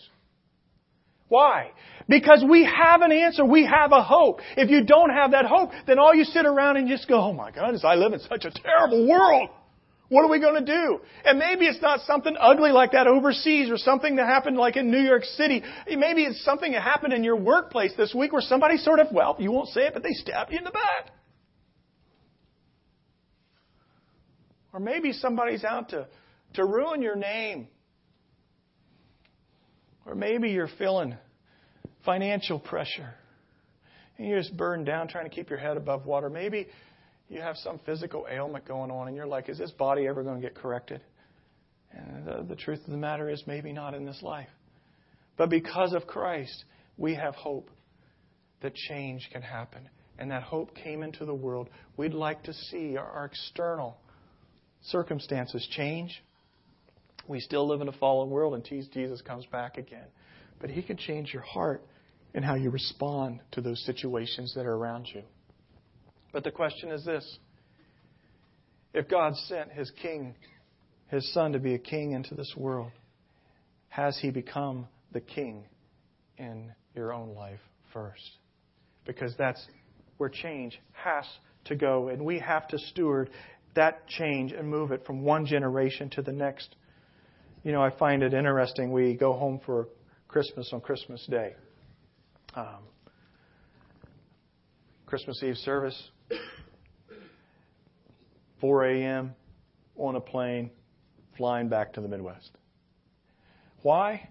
[1.27, 1.71] Why?
[2.07, 3.45] Because we have an answer.
[3.45, 4.39] We have a hope.
[4.57, 7.33] If you don't have that hope, then all you sit around and just go, oh
[7.33, 9.49] my goodness, I live in such a terrible world.
[10.09, 10.99] What are we going to do?
[11.23, 14.89] And maybe it's not something ugly like that overseas or something that happened like in
[14.89, 15.63] New York City.
[15.87, 19.35] Maybe it's something that happened in your workplace this week where somebody sort of, well,
[19.39, 21.11] you won't say it, but they stabbed you in the back.
[24.73, 26.07] Or maybe somebody's out to,
[26.55, 27.67] to ruin your name.
[30.07, 31.15] Or maybe you're feeling
[32.03, 33.13] financial pressure.
[34.17, 36.31] And you're just burdened down trying to keep your head above water.
[36.31, 36.67] Maybe
[37.29, 40.41] you have some physical ailment going on, and you're like, is this body ever going
[40.41, 41.01] to get corrected?
[41.91, 44.49] And the, the truth of the matter is, maybe not in this life.
[45.37, 46.65] But because of Christ,
[46.97, 47.69] we have hope
[48.61, 49.87] that change can happen.
[50.17, 51.69] And that hope came into the world.
[51.95, 53.97] We'd like to see our, our external
[54.83, 56.11] circumstances change.
[57.27, 60.07] We still live in a fallen world until Jesus comes back again.
[60.59, 61.85] But He can change your heart
[62.33, 65.23] and how you respond to those situations that are around you.
[66.31, 67.39] But the question is this
[68.93, 70.35] if God sent his king,
[71.07, 72.91] his son, to be a king into this world,
[73.89, 75.65] has he become the king
[76.37, 77.59] in your own life
[77.93, 78.37] first?
[79.05, 79.63] Because that's
[80.17, 81.25] where change has
[81.65, 83.29] to go, and we have to steward
[83.75, 86.75] that change and move it from one generation to the next.
[87.63, 88.91] You know, I find it interesting.
[88.91, 89.87] We go home for
[90.27, 91.53] Christmas on Christmas Day.
[92.55, 92.83] Um,
[95.05, 96.11] Christmas Eve service,
[98.61, 99.35] 4 a.m.
[99.97, 100.71] on a plane,
[101.37, 102.51] flying back to the Midwest.
[103.81, 104.29] Why?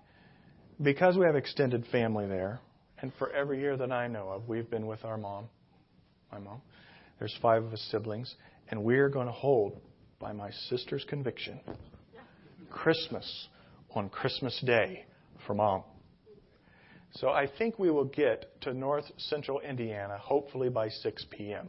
[0.81, 2.61] Because we have extended family there,
[3.01, 5.49] and for every year that I know of, we've been with our mom,
[6.31, 6.61] my mom.
[7.19, 8.35] There's five of us siblings,
[8.71, 9.81] and we're going to hold,
[10.21, 11.61] by my sister's conviction,
[12.71, 13.49] Christmas
[13.95, 15.05] on Christmas Day
[15.47, 15.83] for mom.
[17.13, 21.69] So I think we will get to north central Indiana hopefully by 6 p.m.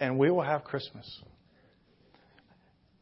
[0.00, 1.22] And we will have Christmas.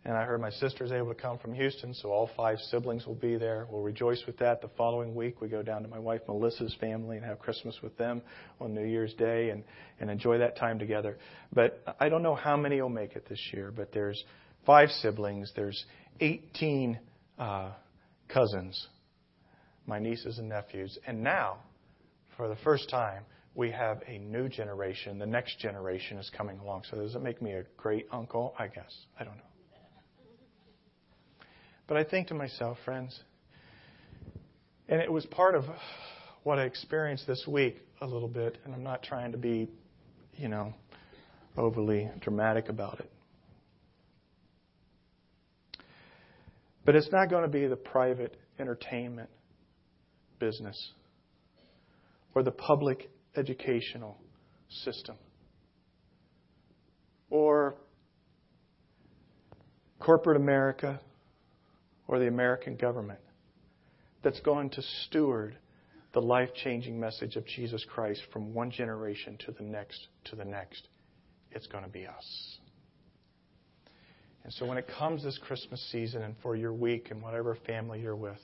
[0.05, 3.15] And I heard my sister's able to come from Houston, so all five siblings will
[3.15, 3.69] be there.
[3.71, 4.61] We'll rejoice with that.
[4.61, 7.97] The following week, we go down to my wife Melissa's family and have Christmas with
[7.99, 8.21] them
[8.61, 9.63] on New Year's Day and,
[10.01, 11.19] and enjoy that time together.
[11.53, 14.23] But I don't know how many will make it this year, but there's
[14.67, 15.85] five siblings, there's
[16.21, 16.99] 18
[17.39, 17.71] uh,
[18.29, 18.89] cousins,
[19.87, 21.59] my nieces and nephews, and now,
[22.37, 23.23] for the first time,
[23.55, 25.19] we have a new generation.
[25.19, 26.85] The next generation is coming along.
[26.91, 28.55] So does it make me a great uncle?
[28.59, 28.93] I guess.
[29.19, 29.43] I don't know.
[31.87, 33.19] But I think to myself, friends,
[34.89, 35.65] and it was part of
[36.43, 39.69] what I experienced this week a little bit, and I'm not trying to be,
[40.37, 40.73] you know,
[41.57, 43.11] overly dramatic about it.
[46.85, 49.29] But it's not going to be the private entertainment
[50.39, 50.77] business
[52.35, 54.19] or the public educational
[54.85, 55.17] system
[57.31, 57.75] or
[60.01, 61.01] corporate America
[62.09, 63.21] or the American government
[64.23, 65.57] that's going to steward
[66.13, 70.45] the life changing message of Jesus Christ from one generation to the next to the
[70.45, 70.89] next.
[71.51, 72.59] It's going to be us.
[74.45, 78.01] And so when it comes this Christmas season and for your week and whatever family
[78.01, 78.39] you're with,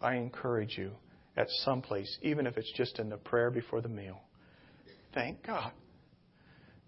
[0.00, 0.92] I encourage you
[1.36, 4.20] at some place, even if it's just in the prayer before the meal,
[5.12, 5.72] thank God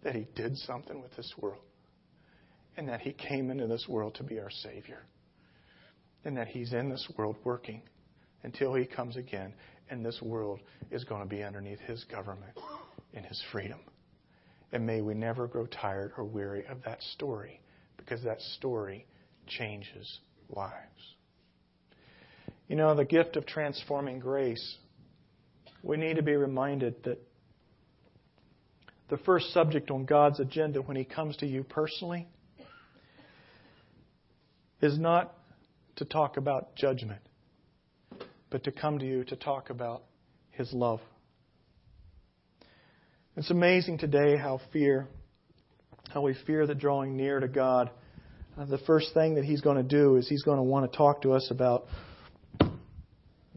[0.03, 1.63] that He did something with this world
[2.77, 5.03] and that He came into this world to be our Savior
[6.25, 7.83] and that He's in this world working
[8.43, 9.53] until He comes again
[9.91, 12.57] and this world is going to be underneath His government
[13.15, 13.81] and His freedom.
[14.73, 17.61] And may we never grow tired or weary of that story
[17.97, 19.07] because that story
[19.47, 21.17] changes lives.
[22.69, 24.77] You know, the gift of transforming grace,
[25.83, 27.19] we need to be reminded that
[29.09, 32.29] the first subject on God's agenda when He comes to you personally
[34.83, 35.33] is not
[35.97, 37.23] to talk about judgment,
[38.51, 40.03] but to come to you to talk about
[40.51, 41.01] His love.
[43.39, 45.07] It's amazing today how fear,
[46.13, 47.91] how we fear that drawing near to God,
[48.59, 50.95] uh, the first thing that He's going to do is He's going to want to
[50.95, 51.87] talk to us about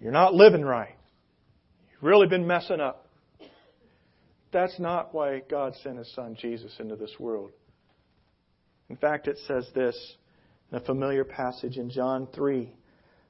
[0.01, 0.95] you're not living right.
[1.91, 3.07] You've really been messing up.
[4.51, 7.51] That's not why God sent His Son Jesus into this world.
[8.89, 9.95] In fact, it says this
[10.71, 12.73] in a familiar passage in John 3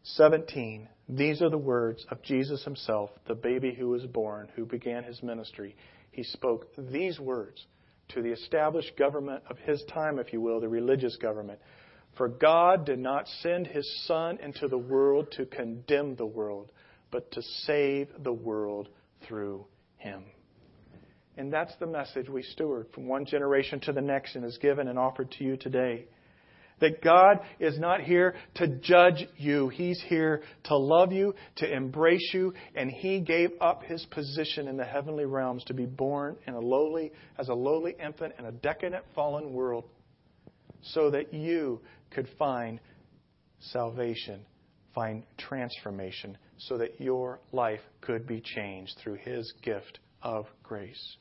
[0.03, 0.87] 17.
[1.09, 5.21] These are the words of Jesus Himself, the baby who was born, who began His
[5.21, 5.75] ministry.
[6.11, 7.65] He spoke these words
[8.09, 11.59] to the established government of His time, if you will, the religious government.
[12.17, 16.71] For God did not send his Son into the world to condemn the world,
[17.09, 18.89] but to save the world
[19.27, 19.65] through
[19.97, 20.23] him.
[21.37, 24.87] And that's the message we steward from one generation to the next and is given
[24.87, 26.05] and offered to you today.
[26.81, 29.69] That God is not here to judge you.
[29.69, 34.77] He's here to love you, to embrace you, and He gave up His position in
[34.77, 38.51] the heavenly realms to be born in a lowly, as a lowly infant in a
[38.51, 39.85] decadent fallen world
[40.83, 41.79] so that you
[42.11, 42.79] could find
[43.59, 44.41] salvation,
[44.93, 51.17] find transformation, so that your life could be changed through His gift of grace.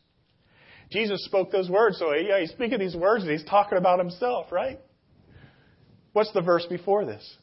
[0.91, 4.51] Jesus spoke those words, so yeah, he's speaking these words and he's talking about himself,
[4.51, 4.81] right?
[6.13, 7.37] What's the verse before this?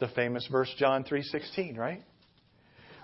[0.00, 2.02] The famous verse John 3:16, right?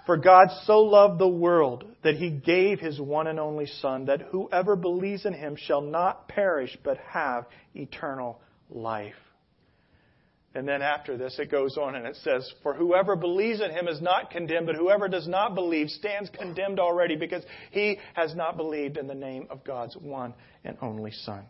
[0.07, 4.21] For God so loved the world that he gave his one and only son that
[4.21, 9.15] whoever believes in him shall not perish but have eternal life.
[10.55, 13.89] And then after this, it goes on and it says, For whoever believes in him
[13.89, 18.57] is not condemned, but whoever does not believe stands condemned already because he has not
[18.57, 20.33] believed in the name of God's one
[20.65, 21.45] and only Son.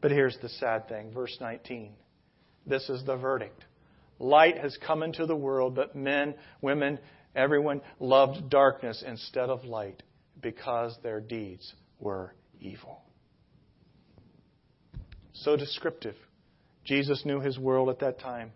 [0.00, 1.92] But here's the sad thing, verse 19.
[2.66, 3.64] This is the verdict.
[4.18, 6.98] Light has come into the world, but men, women,
[7.36, 10.02] everyone loved darkness instead of light
[10.40, 13.02] because their deeds were evil.
[15.32, 16.16] So descriptive
[16.84, 18.52] Jesus knew his world at that time.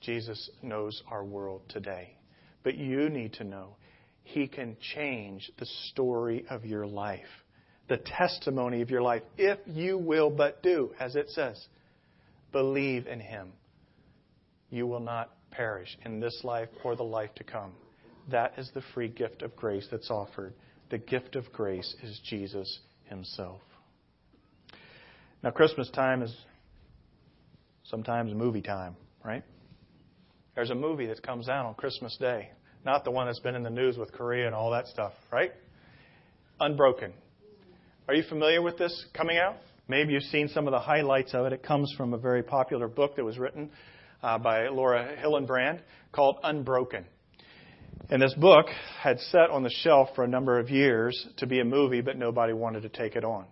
[0.00, 2.16] Jesus knows our world today.
[2.62, 3.76] But you need to know
[4.22, 7.26] he can change the story of your life,
[7.88, 11.64] the testimony of your life, if you will but do, as it says.
[12.52, 13.52] Believe in him.
[14.70, 17.72] You will not perish in this life or the life to come.
[18.30, 20.54] That is the free gift of grace that's offered.
[20.90, 23.60] The gift of grace is Jesus himself.
[25.42, 26.34] Now, Christmas time is
[27.90, 29.42] sometimes movie time, right?
[30.54, 32.50] There's a movie that comes out on Christmas Day,
[32.84, 35.52] not the one that's been in the news with Korea and all that stuff, right?
[36.60, 37.12] Unbroken.
[38.08, 39.56] Are you familiar with this coming out?
[39.88, 41.52] Maybe you've seen some of the highlights of it.
[41.52, 43.70] It comes from a very popular book that was written
[44.22, 45.80] uh, by Laura Hillenbrand
[46.12, 47.04] called Unbroken.
[48.08, 48.66] And this book
[49.00, 52.16] had sat on the shelf for a number of years to be a movie, but
[52.16, 53.46] nobody wanted to take it on.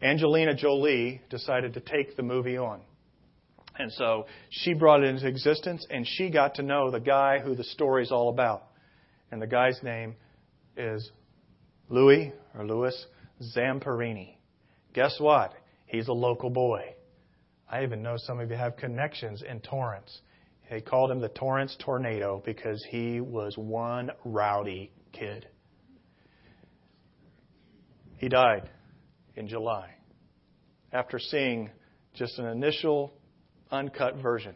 [0.00, 2.80] Angelina Jolie decided to take the movie on.
[3.82, 7.56] And so she brought it into existence, and she got to know the guy who
[7.56, 8.62] the story's all about.
[9.32, 10.14] And the guy's name
[10.76, 11.10] is
[11.88, 12.94] Louis or Louis
[13.56, 14.36] Zamperini.
[14.94, 15.54] Guess what?
[15.86, 16.94] He's a local boy.
[17.68, 20.20] I even know some of you have connections in Torrance.
[20.70, 25.48] They called him the Torrance Tornado because he was one rowdy kid.
[28.18, 28.70] He died
[29.34, 29.90] in July
[30.92, 31.70] after seeing
[32.14, 33.12] just an initial
[33.72, 34.54] uncut version.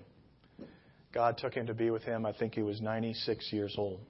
[1.12, 2.26] God took him to be with him.
[2.26, 4.00] I think he was 96 years old.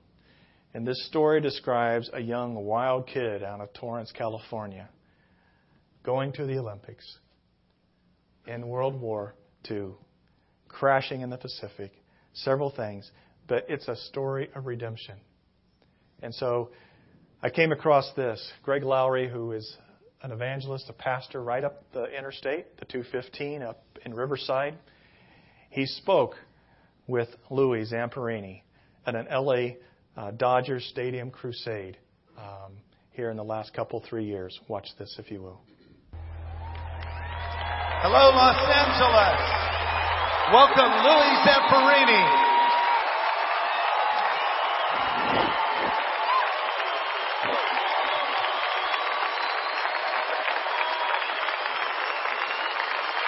[0.75, 4.89] And this story describes a young, wild kid out of Torrance, California,
[6.03, 7.19] going to the Olympics
[8.47, 9.35] in World War
[9.71, 9.93] II,
[10.69, 11.93] crashing in the Pacific,
[12.35, 13.11] several things,
[13.49, 15.17] but it's a story of redemption.
[16.23, 16.71] And so
[17.43, 18.53] I came across this.
[18.63, 19.77] Greg Laurie, who is
[20.23, 24.77] an evangelist, a pastor right up the interstate, the 215 up in Riverside,
[25.77, 26.35] he spoke
[27.07, 28.63] with Louis Zamperini
[29.05, 29.77] at an LA
[30.17, 31.99] uh, Dodgers Stadium crusade
[32.39, 32.73] um,
[33.11, 34.59] here in the last couple, three years.
[34.69, 35.61] Watch this, if you will.
[38.01, 39.37] Hello, Los Angeles.
[40.51, 42.25] Welcome, Louis Zamperini.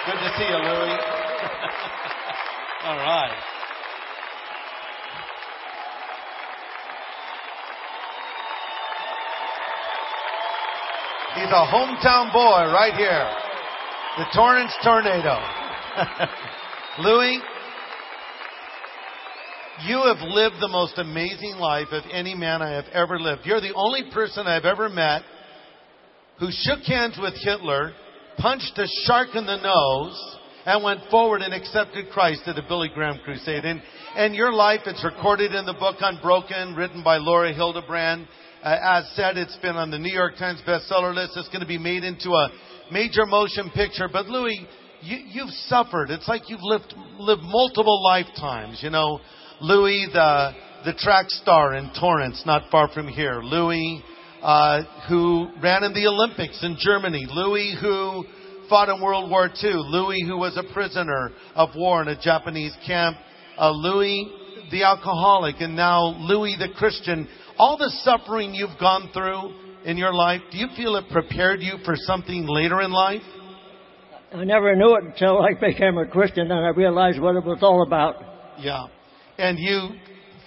[0.07, 1.19] Good to see you, Louis.
[2.81, 3.29] All right.
[11.51, 13.27] A hometown boy right here.
[14.17, 15.35] The Torrance Tornado.
[16.99, 17.39] Louis,
[19.87, 23.41] you have lived the most amazing life of any man I have ever lived.
[23.45, 25.23] You're the only person I've ever met
[26.39, 27.93] who shook hands with Hitler,
[28.37, 32.89] punched a shark in the nose, and went forward and accepted Christ at the Billy
[32.93, 33.65] Graham crusade.
[33.65, 33.81] And,
[34.15, 38.27] and your life, it's recorded in the book Unbroken, written by Laura Hillenbrand.
[38.61, 41.37] Uh, as said, it's been on the New York Times bestseller list.
[41.37, 42.49] It's going to be made into a
[42.91, 44.09] major motion picture.
[44.11, 44.67] But Louis,
[45.01, 46.09] you, you've suffered.
[46.09, 48.79] It's like you've lived, lived multiple lifetimes.
[48.83, 49.21] You know,
[49.61, 50.51] Louis, the,
[50.85, 53.41] the track star in Torrance, not far from here.
[53.41, 54.03] Louis,
[54.41, 57.25] uh, who ran in the Olympics in Germany.
[57.29, 58.25] Louis, who
[58.69, 59.73] fought in World War II.
[59.73, 63.17] Louis, who was a prisoner of war in a Japanese camp.
[63.57, 64.31] Uh, Louis,
[64.71, 67.27] the alcoholic, and now Louis, the Christian
[67.59, 69.53] all the suffering you've gone through
[69.83, 73.21] in your life, do you feel it prepared you for something later in life?
[74.33, 77.59] I never knew it until I became a Christian and I realized what it was
[77.61, 78.15] all about.
[78.59, 78.85] Yeah.
[79.37, 79.89] And you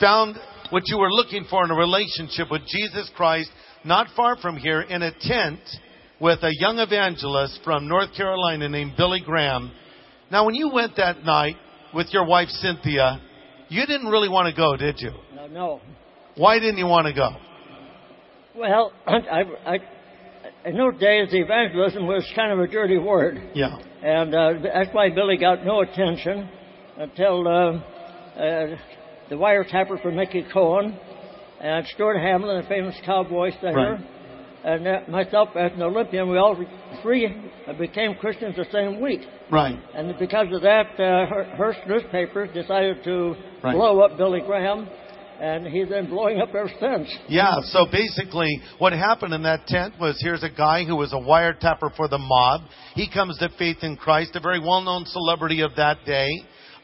[0.01, 0.37] found
[0.71, 3.51] what you were looking for in a relationship with Jesus Christ,
[3.85, 5.61] not far from here, in a tent
[6.23, 9.73] with a young evangelist from North Carolina named Billy Graham.
[10.31, 11.57] Now, when you went that night
[11.93, 13.21] with your wife Cynthia,
[13.69, 15.11] you didn't really want to go, did you?
[15.35, 15.81] No, no.
[16.37, 17.29] Why didn't you want to go?
[18.55, 19.79] Well, I, I,
[20.65, 23.51] in those days, evangelism was kind of a dirty word.
[23.55, 23.77] Yeah.
[24.03, 26.49] And uh, that's why Billy got no attention
[26.99, 28.77] until uh, uh,
[29.29, 30.97] the wiretapper for Mickey Cohen
[31.61, 34.12] and Stuart Hamblen, the famous cowboy singer, Right.
[34.65, 36.57] And myself as an Olympian, we all
[37.03, 37.29] three
[37.79, 39.21] became Christians the same week.
[39.51, 39.79] Right.
[39.95, 43.75] And because of that, uh, Hearst newspapers decided to Right.
[43.75, 44.89] blow up Billy Graham,
[45.41, 47.09] and he's been blowing up ever since.
[47.29, 51.17] Yeah, so basically what happened in that tent was here's a guy who was a
[51.17, 52.63] wiretapper for the mob.
[52.95, 56.31] He comes to faith in Christ, a very well-known celebrity of that day.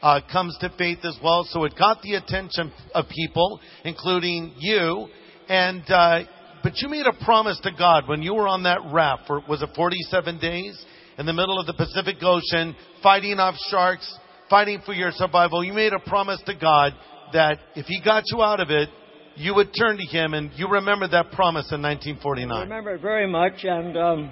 [0.01, 5.09] Uh, comes to faith as well, so it got the attention of people, including you.
[5.49, 6.23] And uh,
[6.63, 9.61] but you made a promise to God when you were on that raft for was
[9.61, 10.85] it 47 days
[11.17, 14.17] in the middle of the Pacific Ocean, fighting off sharks,
[14.49, 15.63] fighting for your survival.
[15.63, 16.93] You made a promise to God
[17.33, 18.89] that if He got you out of it,
[19.35, 22.57] you would turn to Him, and you remember that promise in 1949.
[22.57, 24.31] I remember it very much, and um,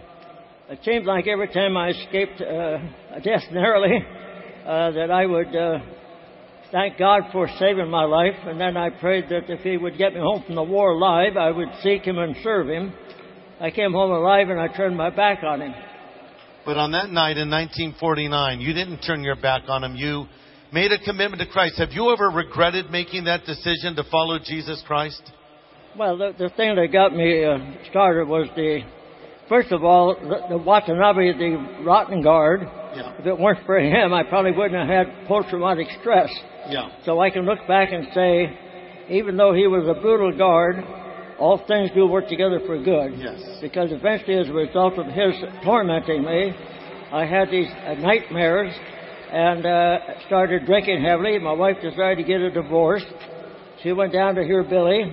[0.69, 4.05] it seemed like every time I escaped uh, death narrowly,
[4.65, 5.79] uh, that I would uh,
[6.71, 10.13] thank God for saving my life, and then I prayed that if He would get
[10.13, 12.93] me home from the war alive, I would seek Him and serve Him.
[13.59, 15.73] I came home alive, and I turned my back on Him.
[16.65, 19.95] But on that night in 1949, you didn't turn your back on Him.
[19.95, 20.25] You
[20.73, 21.77] made a commitment to Christ.
[21.79, 25.21] Have you ever regretted making that decision to follow Jesus Christ?
[25.97, 27.57] Well, the, the thing that got me uh,
[27.89, 28.81] started was the
[29.49, 32.61] first of all, the, the Watanabe, the rotten guard,
[32.95, 33.15] Yeah.
[33.17, 36.29] if it weren't for him, I probably wouldn't have had post-traumatic stress.
[36.69, 36.89] Yeah.
[37.05, 38.57] So I can look back and say,
[39.09, 40.83] even though he was a brutal guard,
[41.39, 43.17] all things do work together for good.
[43.17, 43.59] Yes.
[43.61, 46.51] Because eventually, as a result of his tormenting me,
[47.11, 48.73] I had these uh, nightmares
[49.31, 51.37] and uh, started drinking heavily.
[51.39, 53.03] My wife decided to get a divorce.
[53.83, 55.03] She went down to hear Billy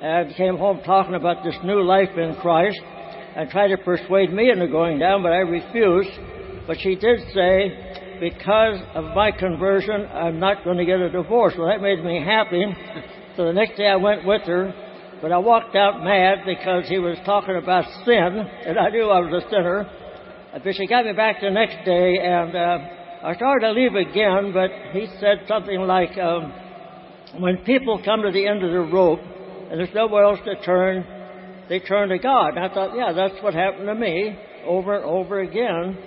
[0.00, 2.80] and came home talking about this new life in Christ
[3.36, 6.10] and tried to persuade me into going down, but I refused.
[6.66, 11.54] But she did say, because of my conversion, I'm not going to get a divorce.
[11.58, 12.64] Well, that made me happy.
[13.36, 14.72] So the next day I went with her,
[15.20, 19.20] but I walked out mad because he was talking about sin, and I knew I
[19.20, 19.90] was a sinner.
[20.52, 22.78] But she got me back the next day, and uh,
[23.24, 26.52] I started to leave again, but he said something like, um,
[27.38, 29.20] when people come to the end of the rope
[29.70, 31.04] and there's nowhere else to turn,
[31.68, 32.56] they turn to God.
[32.56, 35.98] And I thought, yeah, that's what happened to me over and over again.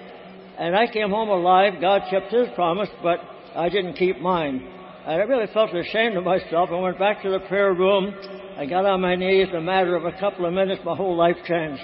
[0.60, 1.80] And I came home alive.
[1.80, 3.20] God kept His promise, but
[3.56, 4.62] I didn't keep mine.
[5.06, 6.70] And I really felt ashamed of myself.
[6.70, 8.14] I went back to the prayer room.
[8.58, 9.48] I got on my knees.
[9.50, 11.82] In a matter of a couple of minutes, my whole life changed.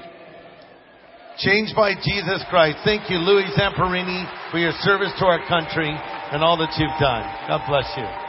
[1.38, 2.80] Changed by Jesus Christ.
[2.84, 7.24] Thank you, Louis Zamperini, for your service to our country and all that you've done.
[7.48, 8.26] God bless you.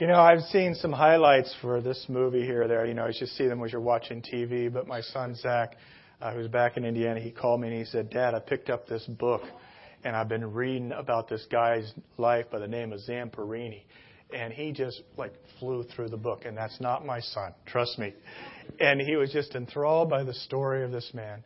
[0.00, 2.86] You know, I've seen some highlights for this movie here or there.
[2.86, 4.70] You know, as you see them as you're watching TV.
[4.72, 5.76] But my son Zach,
[6.20, 8.86] uh, who's back in Indiana, he called me and he said, "Dad, I picked up
[8.86, 9.42] this book,
[10.04, 13.82] and I've been reading about this guy's life by the name of Zamperini."
[14.34, 18.12] And he just like flew through the book, and that's not my son, trust me.
[18.80, 21.44] And he was just enthralled by the story of this man.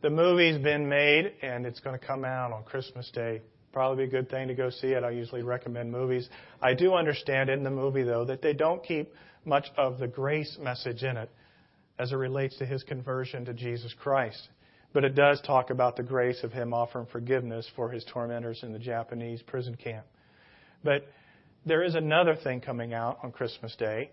[0.00, 3.42] The movie's been made, and it's going to come out on Christmas Day.
[3.72, 5.02] Probably be a good thing to go see it.
[5.02, 6.28] I usually recommend movies.
[6.62, 9.12] I do understand in the movie, though, that they don't keep
[9.44, 11.30] much of the grace message in it
[11.98, 14.48] as it relates to his conversion to Jesus Christ.
[14.92, 18.72] But it does talk about the grace of him offering forgiveness for his tormentors in
[18.72, 20.06] the Japanese prison camp.
[20.82, 21.06] But
[21.66, 24.10] there is another thing coming out on Christmas Day,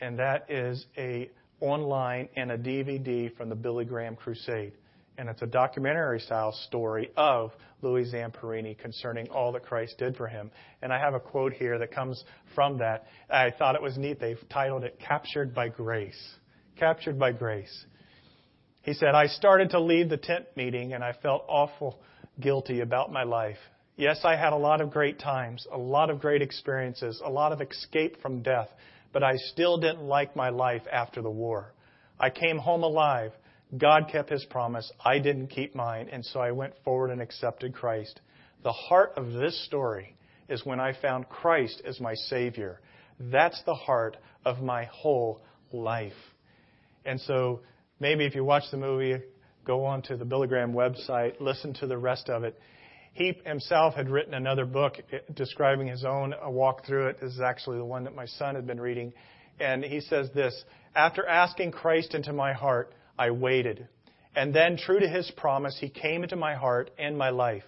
[0.00, 4.72] and that is a online and a DVD from the Billy Graham Crusade.
[5.16, 7.52] And it's a documentary style story of
[7.82, 10.50] Louis Zamperini concerning all that Christ did for him.
[10.82, 13.06] And I have a quote here that comes from that.
[13.30, 14.18] I thought it was neat.
[14.18, 16.34] They've titled it Captured by Grace.
[16.76, 17.84] Captured by Grace.
[18.82, 22.00] He said, I started to leave the tent meeting and I felt awful
[22.40, 23.58] guilty about my life.
[23.96, 27.52] Yes, I had a lot of great times, a lot of great experiences, a lot
[27.52, 28.68] of escape from death,
[29.12, 31.72] but I still didn't like my life after the war.
[32.18, 33.32] I came home alive.
[33.78, 34.90] God kept his promise.
[35.04, 38.20] I didn't keep mine, and so I went forward and accepted Christ.
[38.64, 40.16] The heart of this story
[40.48, 42.80] is when I found Christ as my Savior.
[43.20, 45.40] That's the heart of my whole
[45.72, 46.12] life.
[47.04, 47.60] And so
[48.00, 49.22] maybe if you watch the movie,
[49.64, 52.58] go on to the Billy Graham website, listen to the rest of it.
[53.12, 54.96] He himself had written another book
[55.34, 57.20] describing his own walk through it.
[57.20, 59.12] This is actually the one that my son had been reading.
[59.60, 60.64] And he says this
[60.96, 63.86] After asking Christ into my heart, I waited.
[64.36, 67.62] And then, true to his promise, he came into my heart and my life.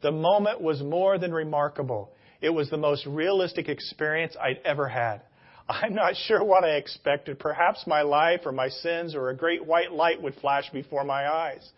[0.00, 2.12] The moment was more than remarkable.
[2.40, 5.22] It was the most realistic experience I'd ever had.
[5.68, 7.38] I'm not sure what I expected.
[7.38, 11.28] Perhaps my life or my sins or a great white light would flash before my
[11.28, 11.68] eyes.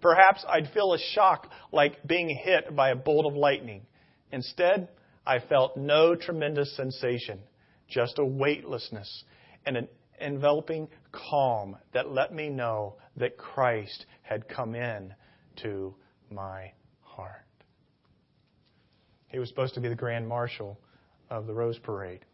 [0.00, 3.82] Perhaps I'd feel a shock like being hit by a bolt of lightning.
[4.32, 4.88] Instead,
[5.26, 7.40] I felt no tremendous sensation,
[7.88, 9.24] just a weightlessness
[9.64, 9.88] and an
[10.20, 15.14] enveloping calm that let me know that Christ had come in
[15.62, 15.94] to
[16.30, 17.46] my heart.
[19.28, 20.78] He was supposed to be the grand marshal
[21.30, 22.24] of the Rose Parade.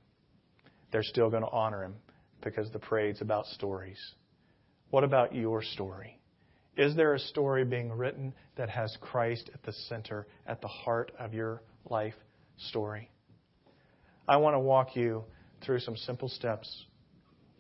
[0.93, 1.95] They're still going to honor him
[2.43, 3.99] because the parade's about stories.
[4.91, 6.21] What about your story?
[6.77, 11.13] Is there a story being written that has Christ at the center, at the heart
[11.19, 12.15] of your life
[12.57, 13.11] story?
[14.29, 15.25] I want to walk you
[15.65, 16.87] through some simple steps.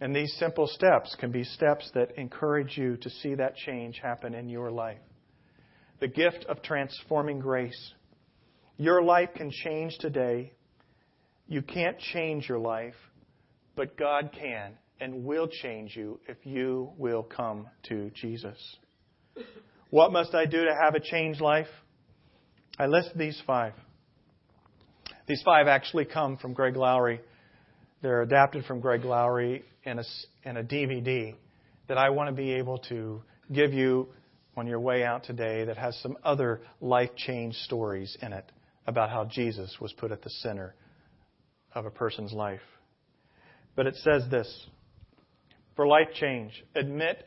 [0.01, 4.35] And these simple steps can be steps that encourage you to see that change happen
[4.35, 4.99] in your life.
[6.01, 7.93] The gift of transforming grace.
[8.77, 10.53] Your life can change today.
[11.47, 12.95] You can't change your life,
[13.77, 18.57] but God can and will change you if you will come to Jesus.
[19.91, 21.67] What must I do to have a changed life?
[22.79, 23.75] I list these five.
[25.27, 27.21] These five actually come from Greg Laurie.
[28.01, 30.05] They're adapted from Greg Laurie in a,
[30.45, 31.35] in a DVD
[31.89, 34.09] that I want to be able to give you
[34.57, 38.51] on your way out today that has some other life change stories in it
[38.87, 40.75] about how Jesus was put at the center
[41.75, 42.61] of a person's life.
[43.75, 44.67] But it says this
[45.77, 47.27] for life change, admit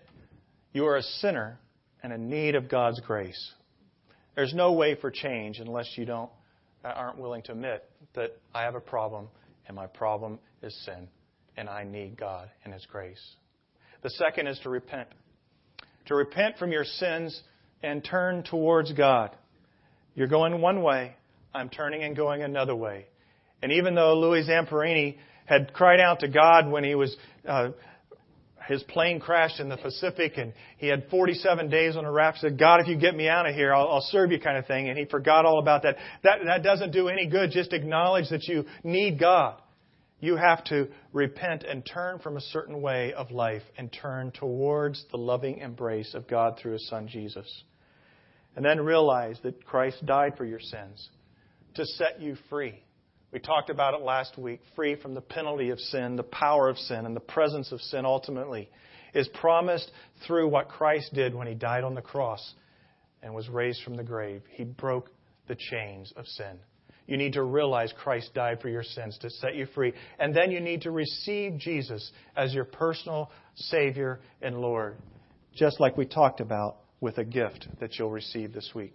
[0.73, 1.59] you are a sinner
[2.03, 3.53] and in need of God's grace.
[4.35, 6.29] There's no way for change unless you don't
[6.83, 9.27] uh, aren't willing to admit that I have a problem
[9.67, 11.07] and my problem is sin
[11.57, 13.21] and I need God and His grace.
[14.03, 15.07] The second is to repent.
[16.07, 17.41] To repent from your sins
[17.81, 19.35] and turn towards God.
[20.13, 21.15] You're going one way,
[21.53, 23.07] I'm turning and going another way.
[23.63, 27.15] And even though Louis Zamperini had cried out to God when he was
[27.47, 27.69] uh,
[28.67, 32.39] his plane crashed in the Pacific and he had 47 days on a raft.
[32.39, 34.65] Said, God, if you get me out of here, I'll, I'll serve you kind of
[34.65, 34.89] thing.
[34.89, 35.97] And he forgot all about that.
[36.23, 37.51] That, that doesn't do any good.
[37.51, 39.61] Just acknowledge that you need God.
[40.19, 45.05] You have to repent and turn from a certain way of life and turn towards
[45.11, 47.63] the loving embrace of God through his son Jesus.
[48.55, 51.09] And then realize that Christ died for your sins
[51.75, 52.81] to set you free.
[53.35, 56.77] We talked about it last week free from the penalty of sin, the power of
[56.77, 58.69] sin, and the presence of sin ultimately
[59.13, 59.91] is promised
[60.25, 62.53] through what Christ did when he died on the cross
[63.21, 64.41] and was raised from the grave.
[64.51, 65.09] He broke
[65.49, 66.59] the chains of sin.
[67.07, 69.91] You need to realize Christ died for your sins to set you free.
[70.17, 74.95] And then you need to receive Jesus as your personal Savior and Lord,
[75.53, 78.93] just like we talked about with a gift that you'll receive this week.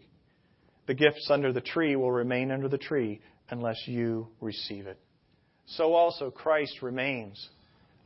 [0.87, 3.21] The gifts under the tree will remain under the tree
[3.51, 4.99] unless you receive it.
[5.67, 7.49] So also Christ remains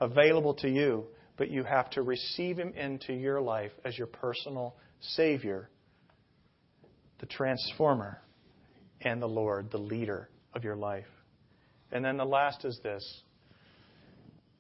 [0.01, 1.05] available to you,
[1.37, 5.69] but you have to receive Him into your life as your personal Savior,
[7.21, 8.21] the transformer,
[9.01, 11.07] and the Lord, the leader of your life.
[11.93, 13.23] And then the last is this.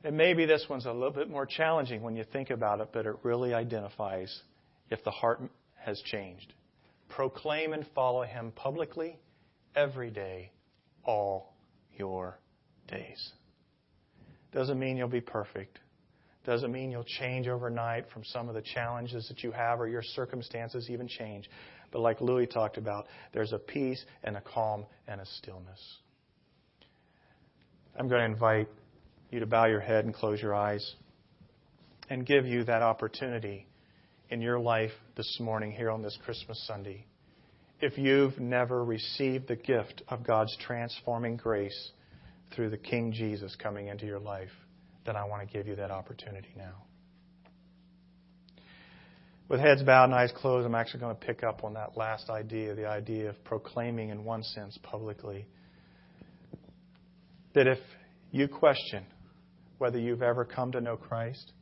[0.02, 3.06] And maybe this one's a little bit more challenging when you think about it, but
[3.06, 4.42] it really identifies
[4.90, 5.40] if the heart
[5.76, 6.52] has changed.
[7.08, 9.18] Proclaim and follow Him publicly
[9.74, 10.50] every day
[11.04, 11.54] all
[11.96, 12.38] your
[12.88, 13.32] days.
[14.52, 15.78] Doesn't mean you'll be perfect.
[16.44, 20.02] Doesn't mean you'll change overnight from some of the challenges that you have or your
[20.02, 21.48] circumstances even change.
[21.90, 25.98] But like Louis talked about, there's a peace and a calm and a stillness.
[27.98, 28.68] I'm going to invite
[29.30, 30.94] you to bow your head and close your eyes
[32.10, 33.66] and give you that opportunity
[34.28, 37.06] in your life this morning here on this Christmas Sunday
[37.84, 41.90] if you've never received the gift of God's transforming grace
[42.54, 44.48] through the King Jesus coming into your life,
[45.04, 46.82] then I want to give you that opportunity now.
[49.50, 52.30] With heads bowed and eyes closed, I'm actually going to pick up on that last
[52.30, 55.46] idea, the idea of proclaiming, in one sense, publicly.
[57.52, 57.80] That if
[58.30, 59.04] you question
[59.76, 61.52] whether you've ever come to know Christ,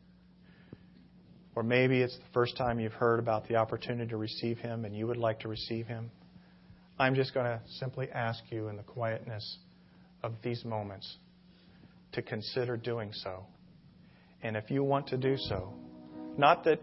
[1.54, 4.96] or maybe it's the first time you've heard about the opportunity to receive Him and
[4.96, 6.10] you would like to receive Him.
[6.98, 9.58] I'm just going to simply ask you in the quietness
[10.22, 11.16] of these moments
[12.12, 13.44] to consider doing so.
[14.42, 15.72] And if you want to do so,
[16.36, 16.80] not that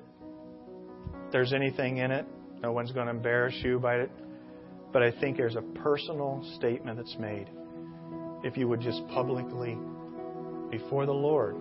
[1.31, 2.25] there's anything in it,
[2.61, 4.11] no one's going to embarrass you by it,
[4.91, 7.47] but I think there's a personal statement that's made.
[8.43, 9.77] If you would just publicly,
[10.71, 11.55] before the Lord,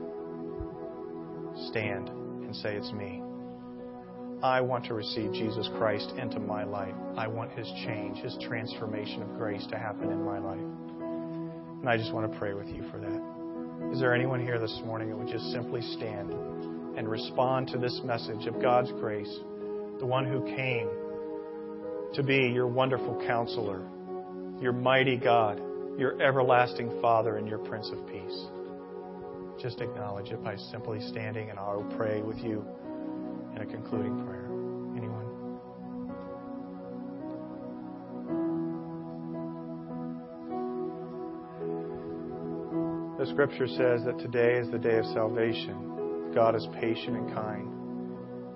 [1.70, 2.10] stand
[2.48, 3.22] and say, It's me.
[4.42, 6.94] I want to receive Jesus Christ into my life.
[7.16, 10.58] I want His change, His transformation of grace to happen in my life.
[10.58, 13.92] And I just want to pray with you for that.
[13.92, 16.32] Is there anyone here this morning that would just simply stand
[16.96, 19.32] and respond to this message of God's grace,
[20.00, 20.88] the one who came
[22.14, 23.82] to be your wonderful counselor,
[24.60, 25.60] your mighty God,
[25.98, 28.57] your everlasting Father, and your Prince of Peace?
[29.60, 32.64] Just acknowledge it by simply standing, and I'll pray with you
[33.56, 34.46] in a concluding prayer.
[34.96, 35.26] Anyone?
[43.18, 46.32] The scripture says that today is the day of salvation.
[46.34, 47.74] God is patient and kind.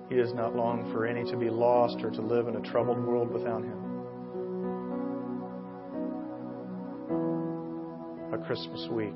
[0.09, 3.03] He does not long for any to be lost or to live in a troubled
[3.03, 3.79] world without Him.
[8.31, 9.13] A Christmas week.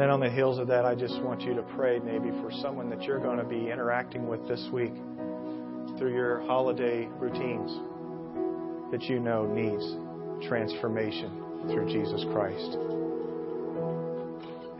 [0.00, 2.88] Then on the heels of that, I just want you to pray maybe for someone
[2.88, 4.94] that you're going to be interacting with this week
[5.98, 7.70] through your holiday routines
[8.92, 9.84] that you know needs
[10.48, 12.78] transformation through Jesus Christ.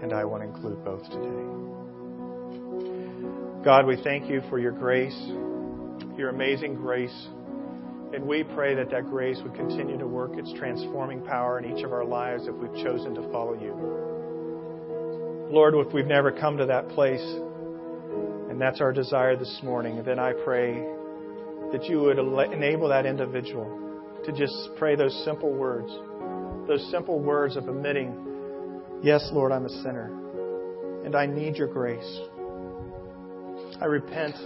[0.03, 1.45] And I want to include both today.
[3.63, 5.21] God, we thank you for your grace,
[6.17, 7.29] your amazing grace.
[8.15, 11.85] And we pray that that grace would continue to work its transforming power in each
[11.85, 14.10] of our lives if we've chosen to follow you.
[15.51, 17.25] Lord, if we've never come to that place,
[18.49, 20.75] and that's our desire this morning, then I pray
[21.73, 23.67] that you would enable that individual
[24.25, 25.91] to just pray those simple words
[26.71, 28.15] those simple words of admitting,
[29.03, 30.13] Yes, Lord, I'm a sinner,
[31.05, 32.21] and I need your grace.
[33.81, 34.37] I repent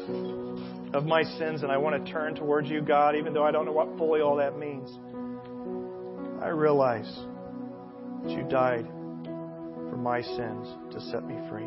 [0.95, 3.67] of my sins and I want to turn towards you, God, even though I don't
[3.67, 4.89] know what fully all that means.
[6.43, 7.13] I realize
[8.23, 8.87] that you died
[9.95, 11.63] for my sins to set me free.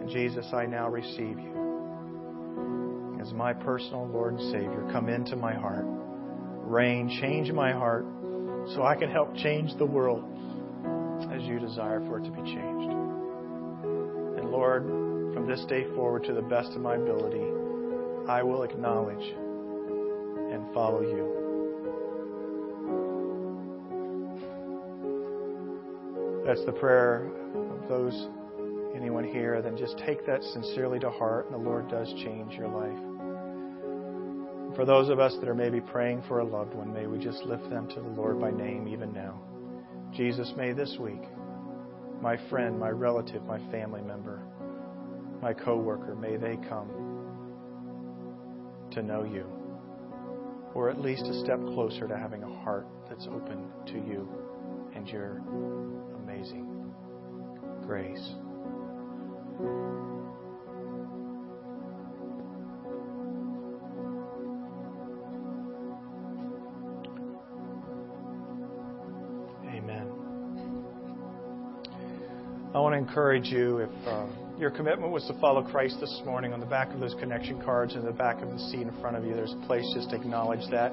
[0.00, 4.88] And Jesus, I now receive you as my personal Lord and Savior.
[4.90, 5.84] Come into my heart.
[5.84, 8.06] Reign, change my heart
[8.74, 10.24] so I can help change the world
[11.30, 12.90] as you desire for it to be changed.
[14.38, 14.84] And Lord,
[15.34, 17.44] from this day forward, to the best of my ability,
[18.30, 19.34] I will acknowledge
[20.54, 21.37] and follow you.
[26.48, 27.30] That's the prayer
[27.74, 28.26] of those,
[28.96, 32.68] anyone here, then just take that sincerely to heart, and the Lord does change your
[32.68, 32.98] life.
[34.74, 37.42] For those of us that are maybe praying for a loved one, may we just
[37.42, 39.38] lift them to the Lord by name even now.
[40.16, 41.20] Jesus, may this week,
[42.22, 44.40] my friend, my relative, my family member,
[45.42, 46.88] my coworker, may they come
[48.92, 49.44] to know you,
[50.72, 54.26] or at least a step closer to having a heart that's open to you
[54.94, 55.42] and your
[56.28, 56.92] amazing
[57.86, 58.18] grace.
[69.64, 70.12] Amen.
[72.74, 76.52] I want to encourage you if um, your commitment was to follow Christ this morning,
[76.52, 79.16] on the back of those connection cards in the back of the seat in front
[79.16, 80.92] of you, there's a place just to acknowledge that.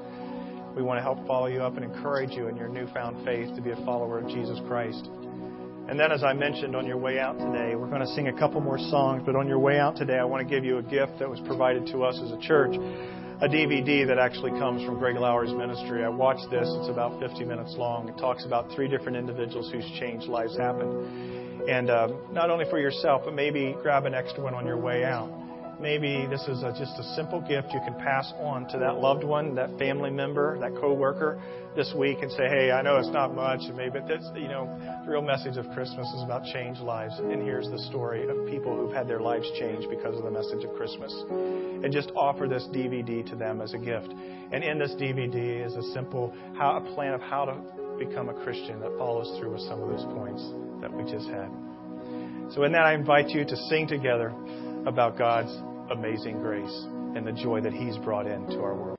[0.74, 3.62] We want to help follow you up and encourage you in your newfound faith to
[3.62, 5.08] be a follower of Jesus Christ.
[5.88, 8.32] And then, as I mentioned on your way out today, we're going to sing a
[8.32, 10.82] couple more songs, but on your way out today, I want to give you a
[10.82, 12.74] gift that was provided to us as a church
[13.42, 16.02] a DVD that actually comes from Greg Laurie's ministry.
[16.02, 16.66] I watched this.
[16.66, 18.08] It's about 50 minutes long.
[18.08, 21.68] It talks about three different individuals whose changed lives happened.
[21.68, 25.04] And uh, not only for yourself, but maybe grab an extra one on your way
[25.04, 25.30] out.
[25.78, 29.22] Maybe this is a, just a simple gift you can pass on to that loved
[29.22, 31.38] one, that family member, that coworker
[31.76, 34.48] this week and say, hey, I know it's not much, and maybe but that's, you
[34.48, 34.66] know,
[35.04, 37.12] the real message of Christmas is about changed lives.
[37.18, 40.64] And here's the story of people who've had their lives changed because of the message
[40.64, 41.12] of Christmas.
[41.30, 44.08] And just offer this DVD to them as a gift.
[44.08, 47.54] And in this DVD is a simple how, a plan of how to
[47.98, 50.42] become a Christian that follows through with some of those points
[50.80, 51.50] that we just had.
[52.54, 54.32] So in that, I invite you to sing together
[54.86, 55.54] about God's
[55.90, 56.84] amazing grace
[57.16, 58.86] and the joy that He's brought into our world.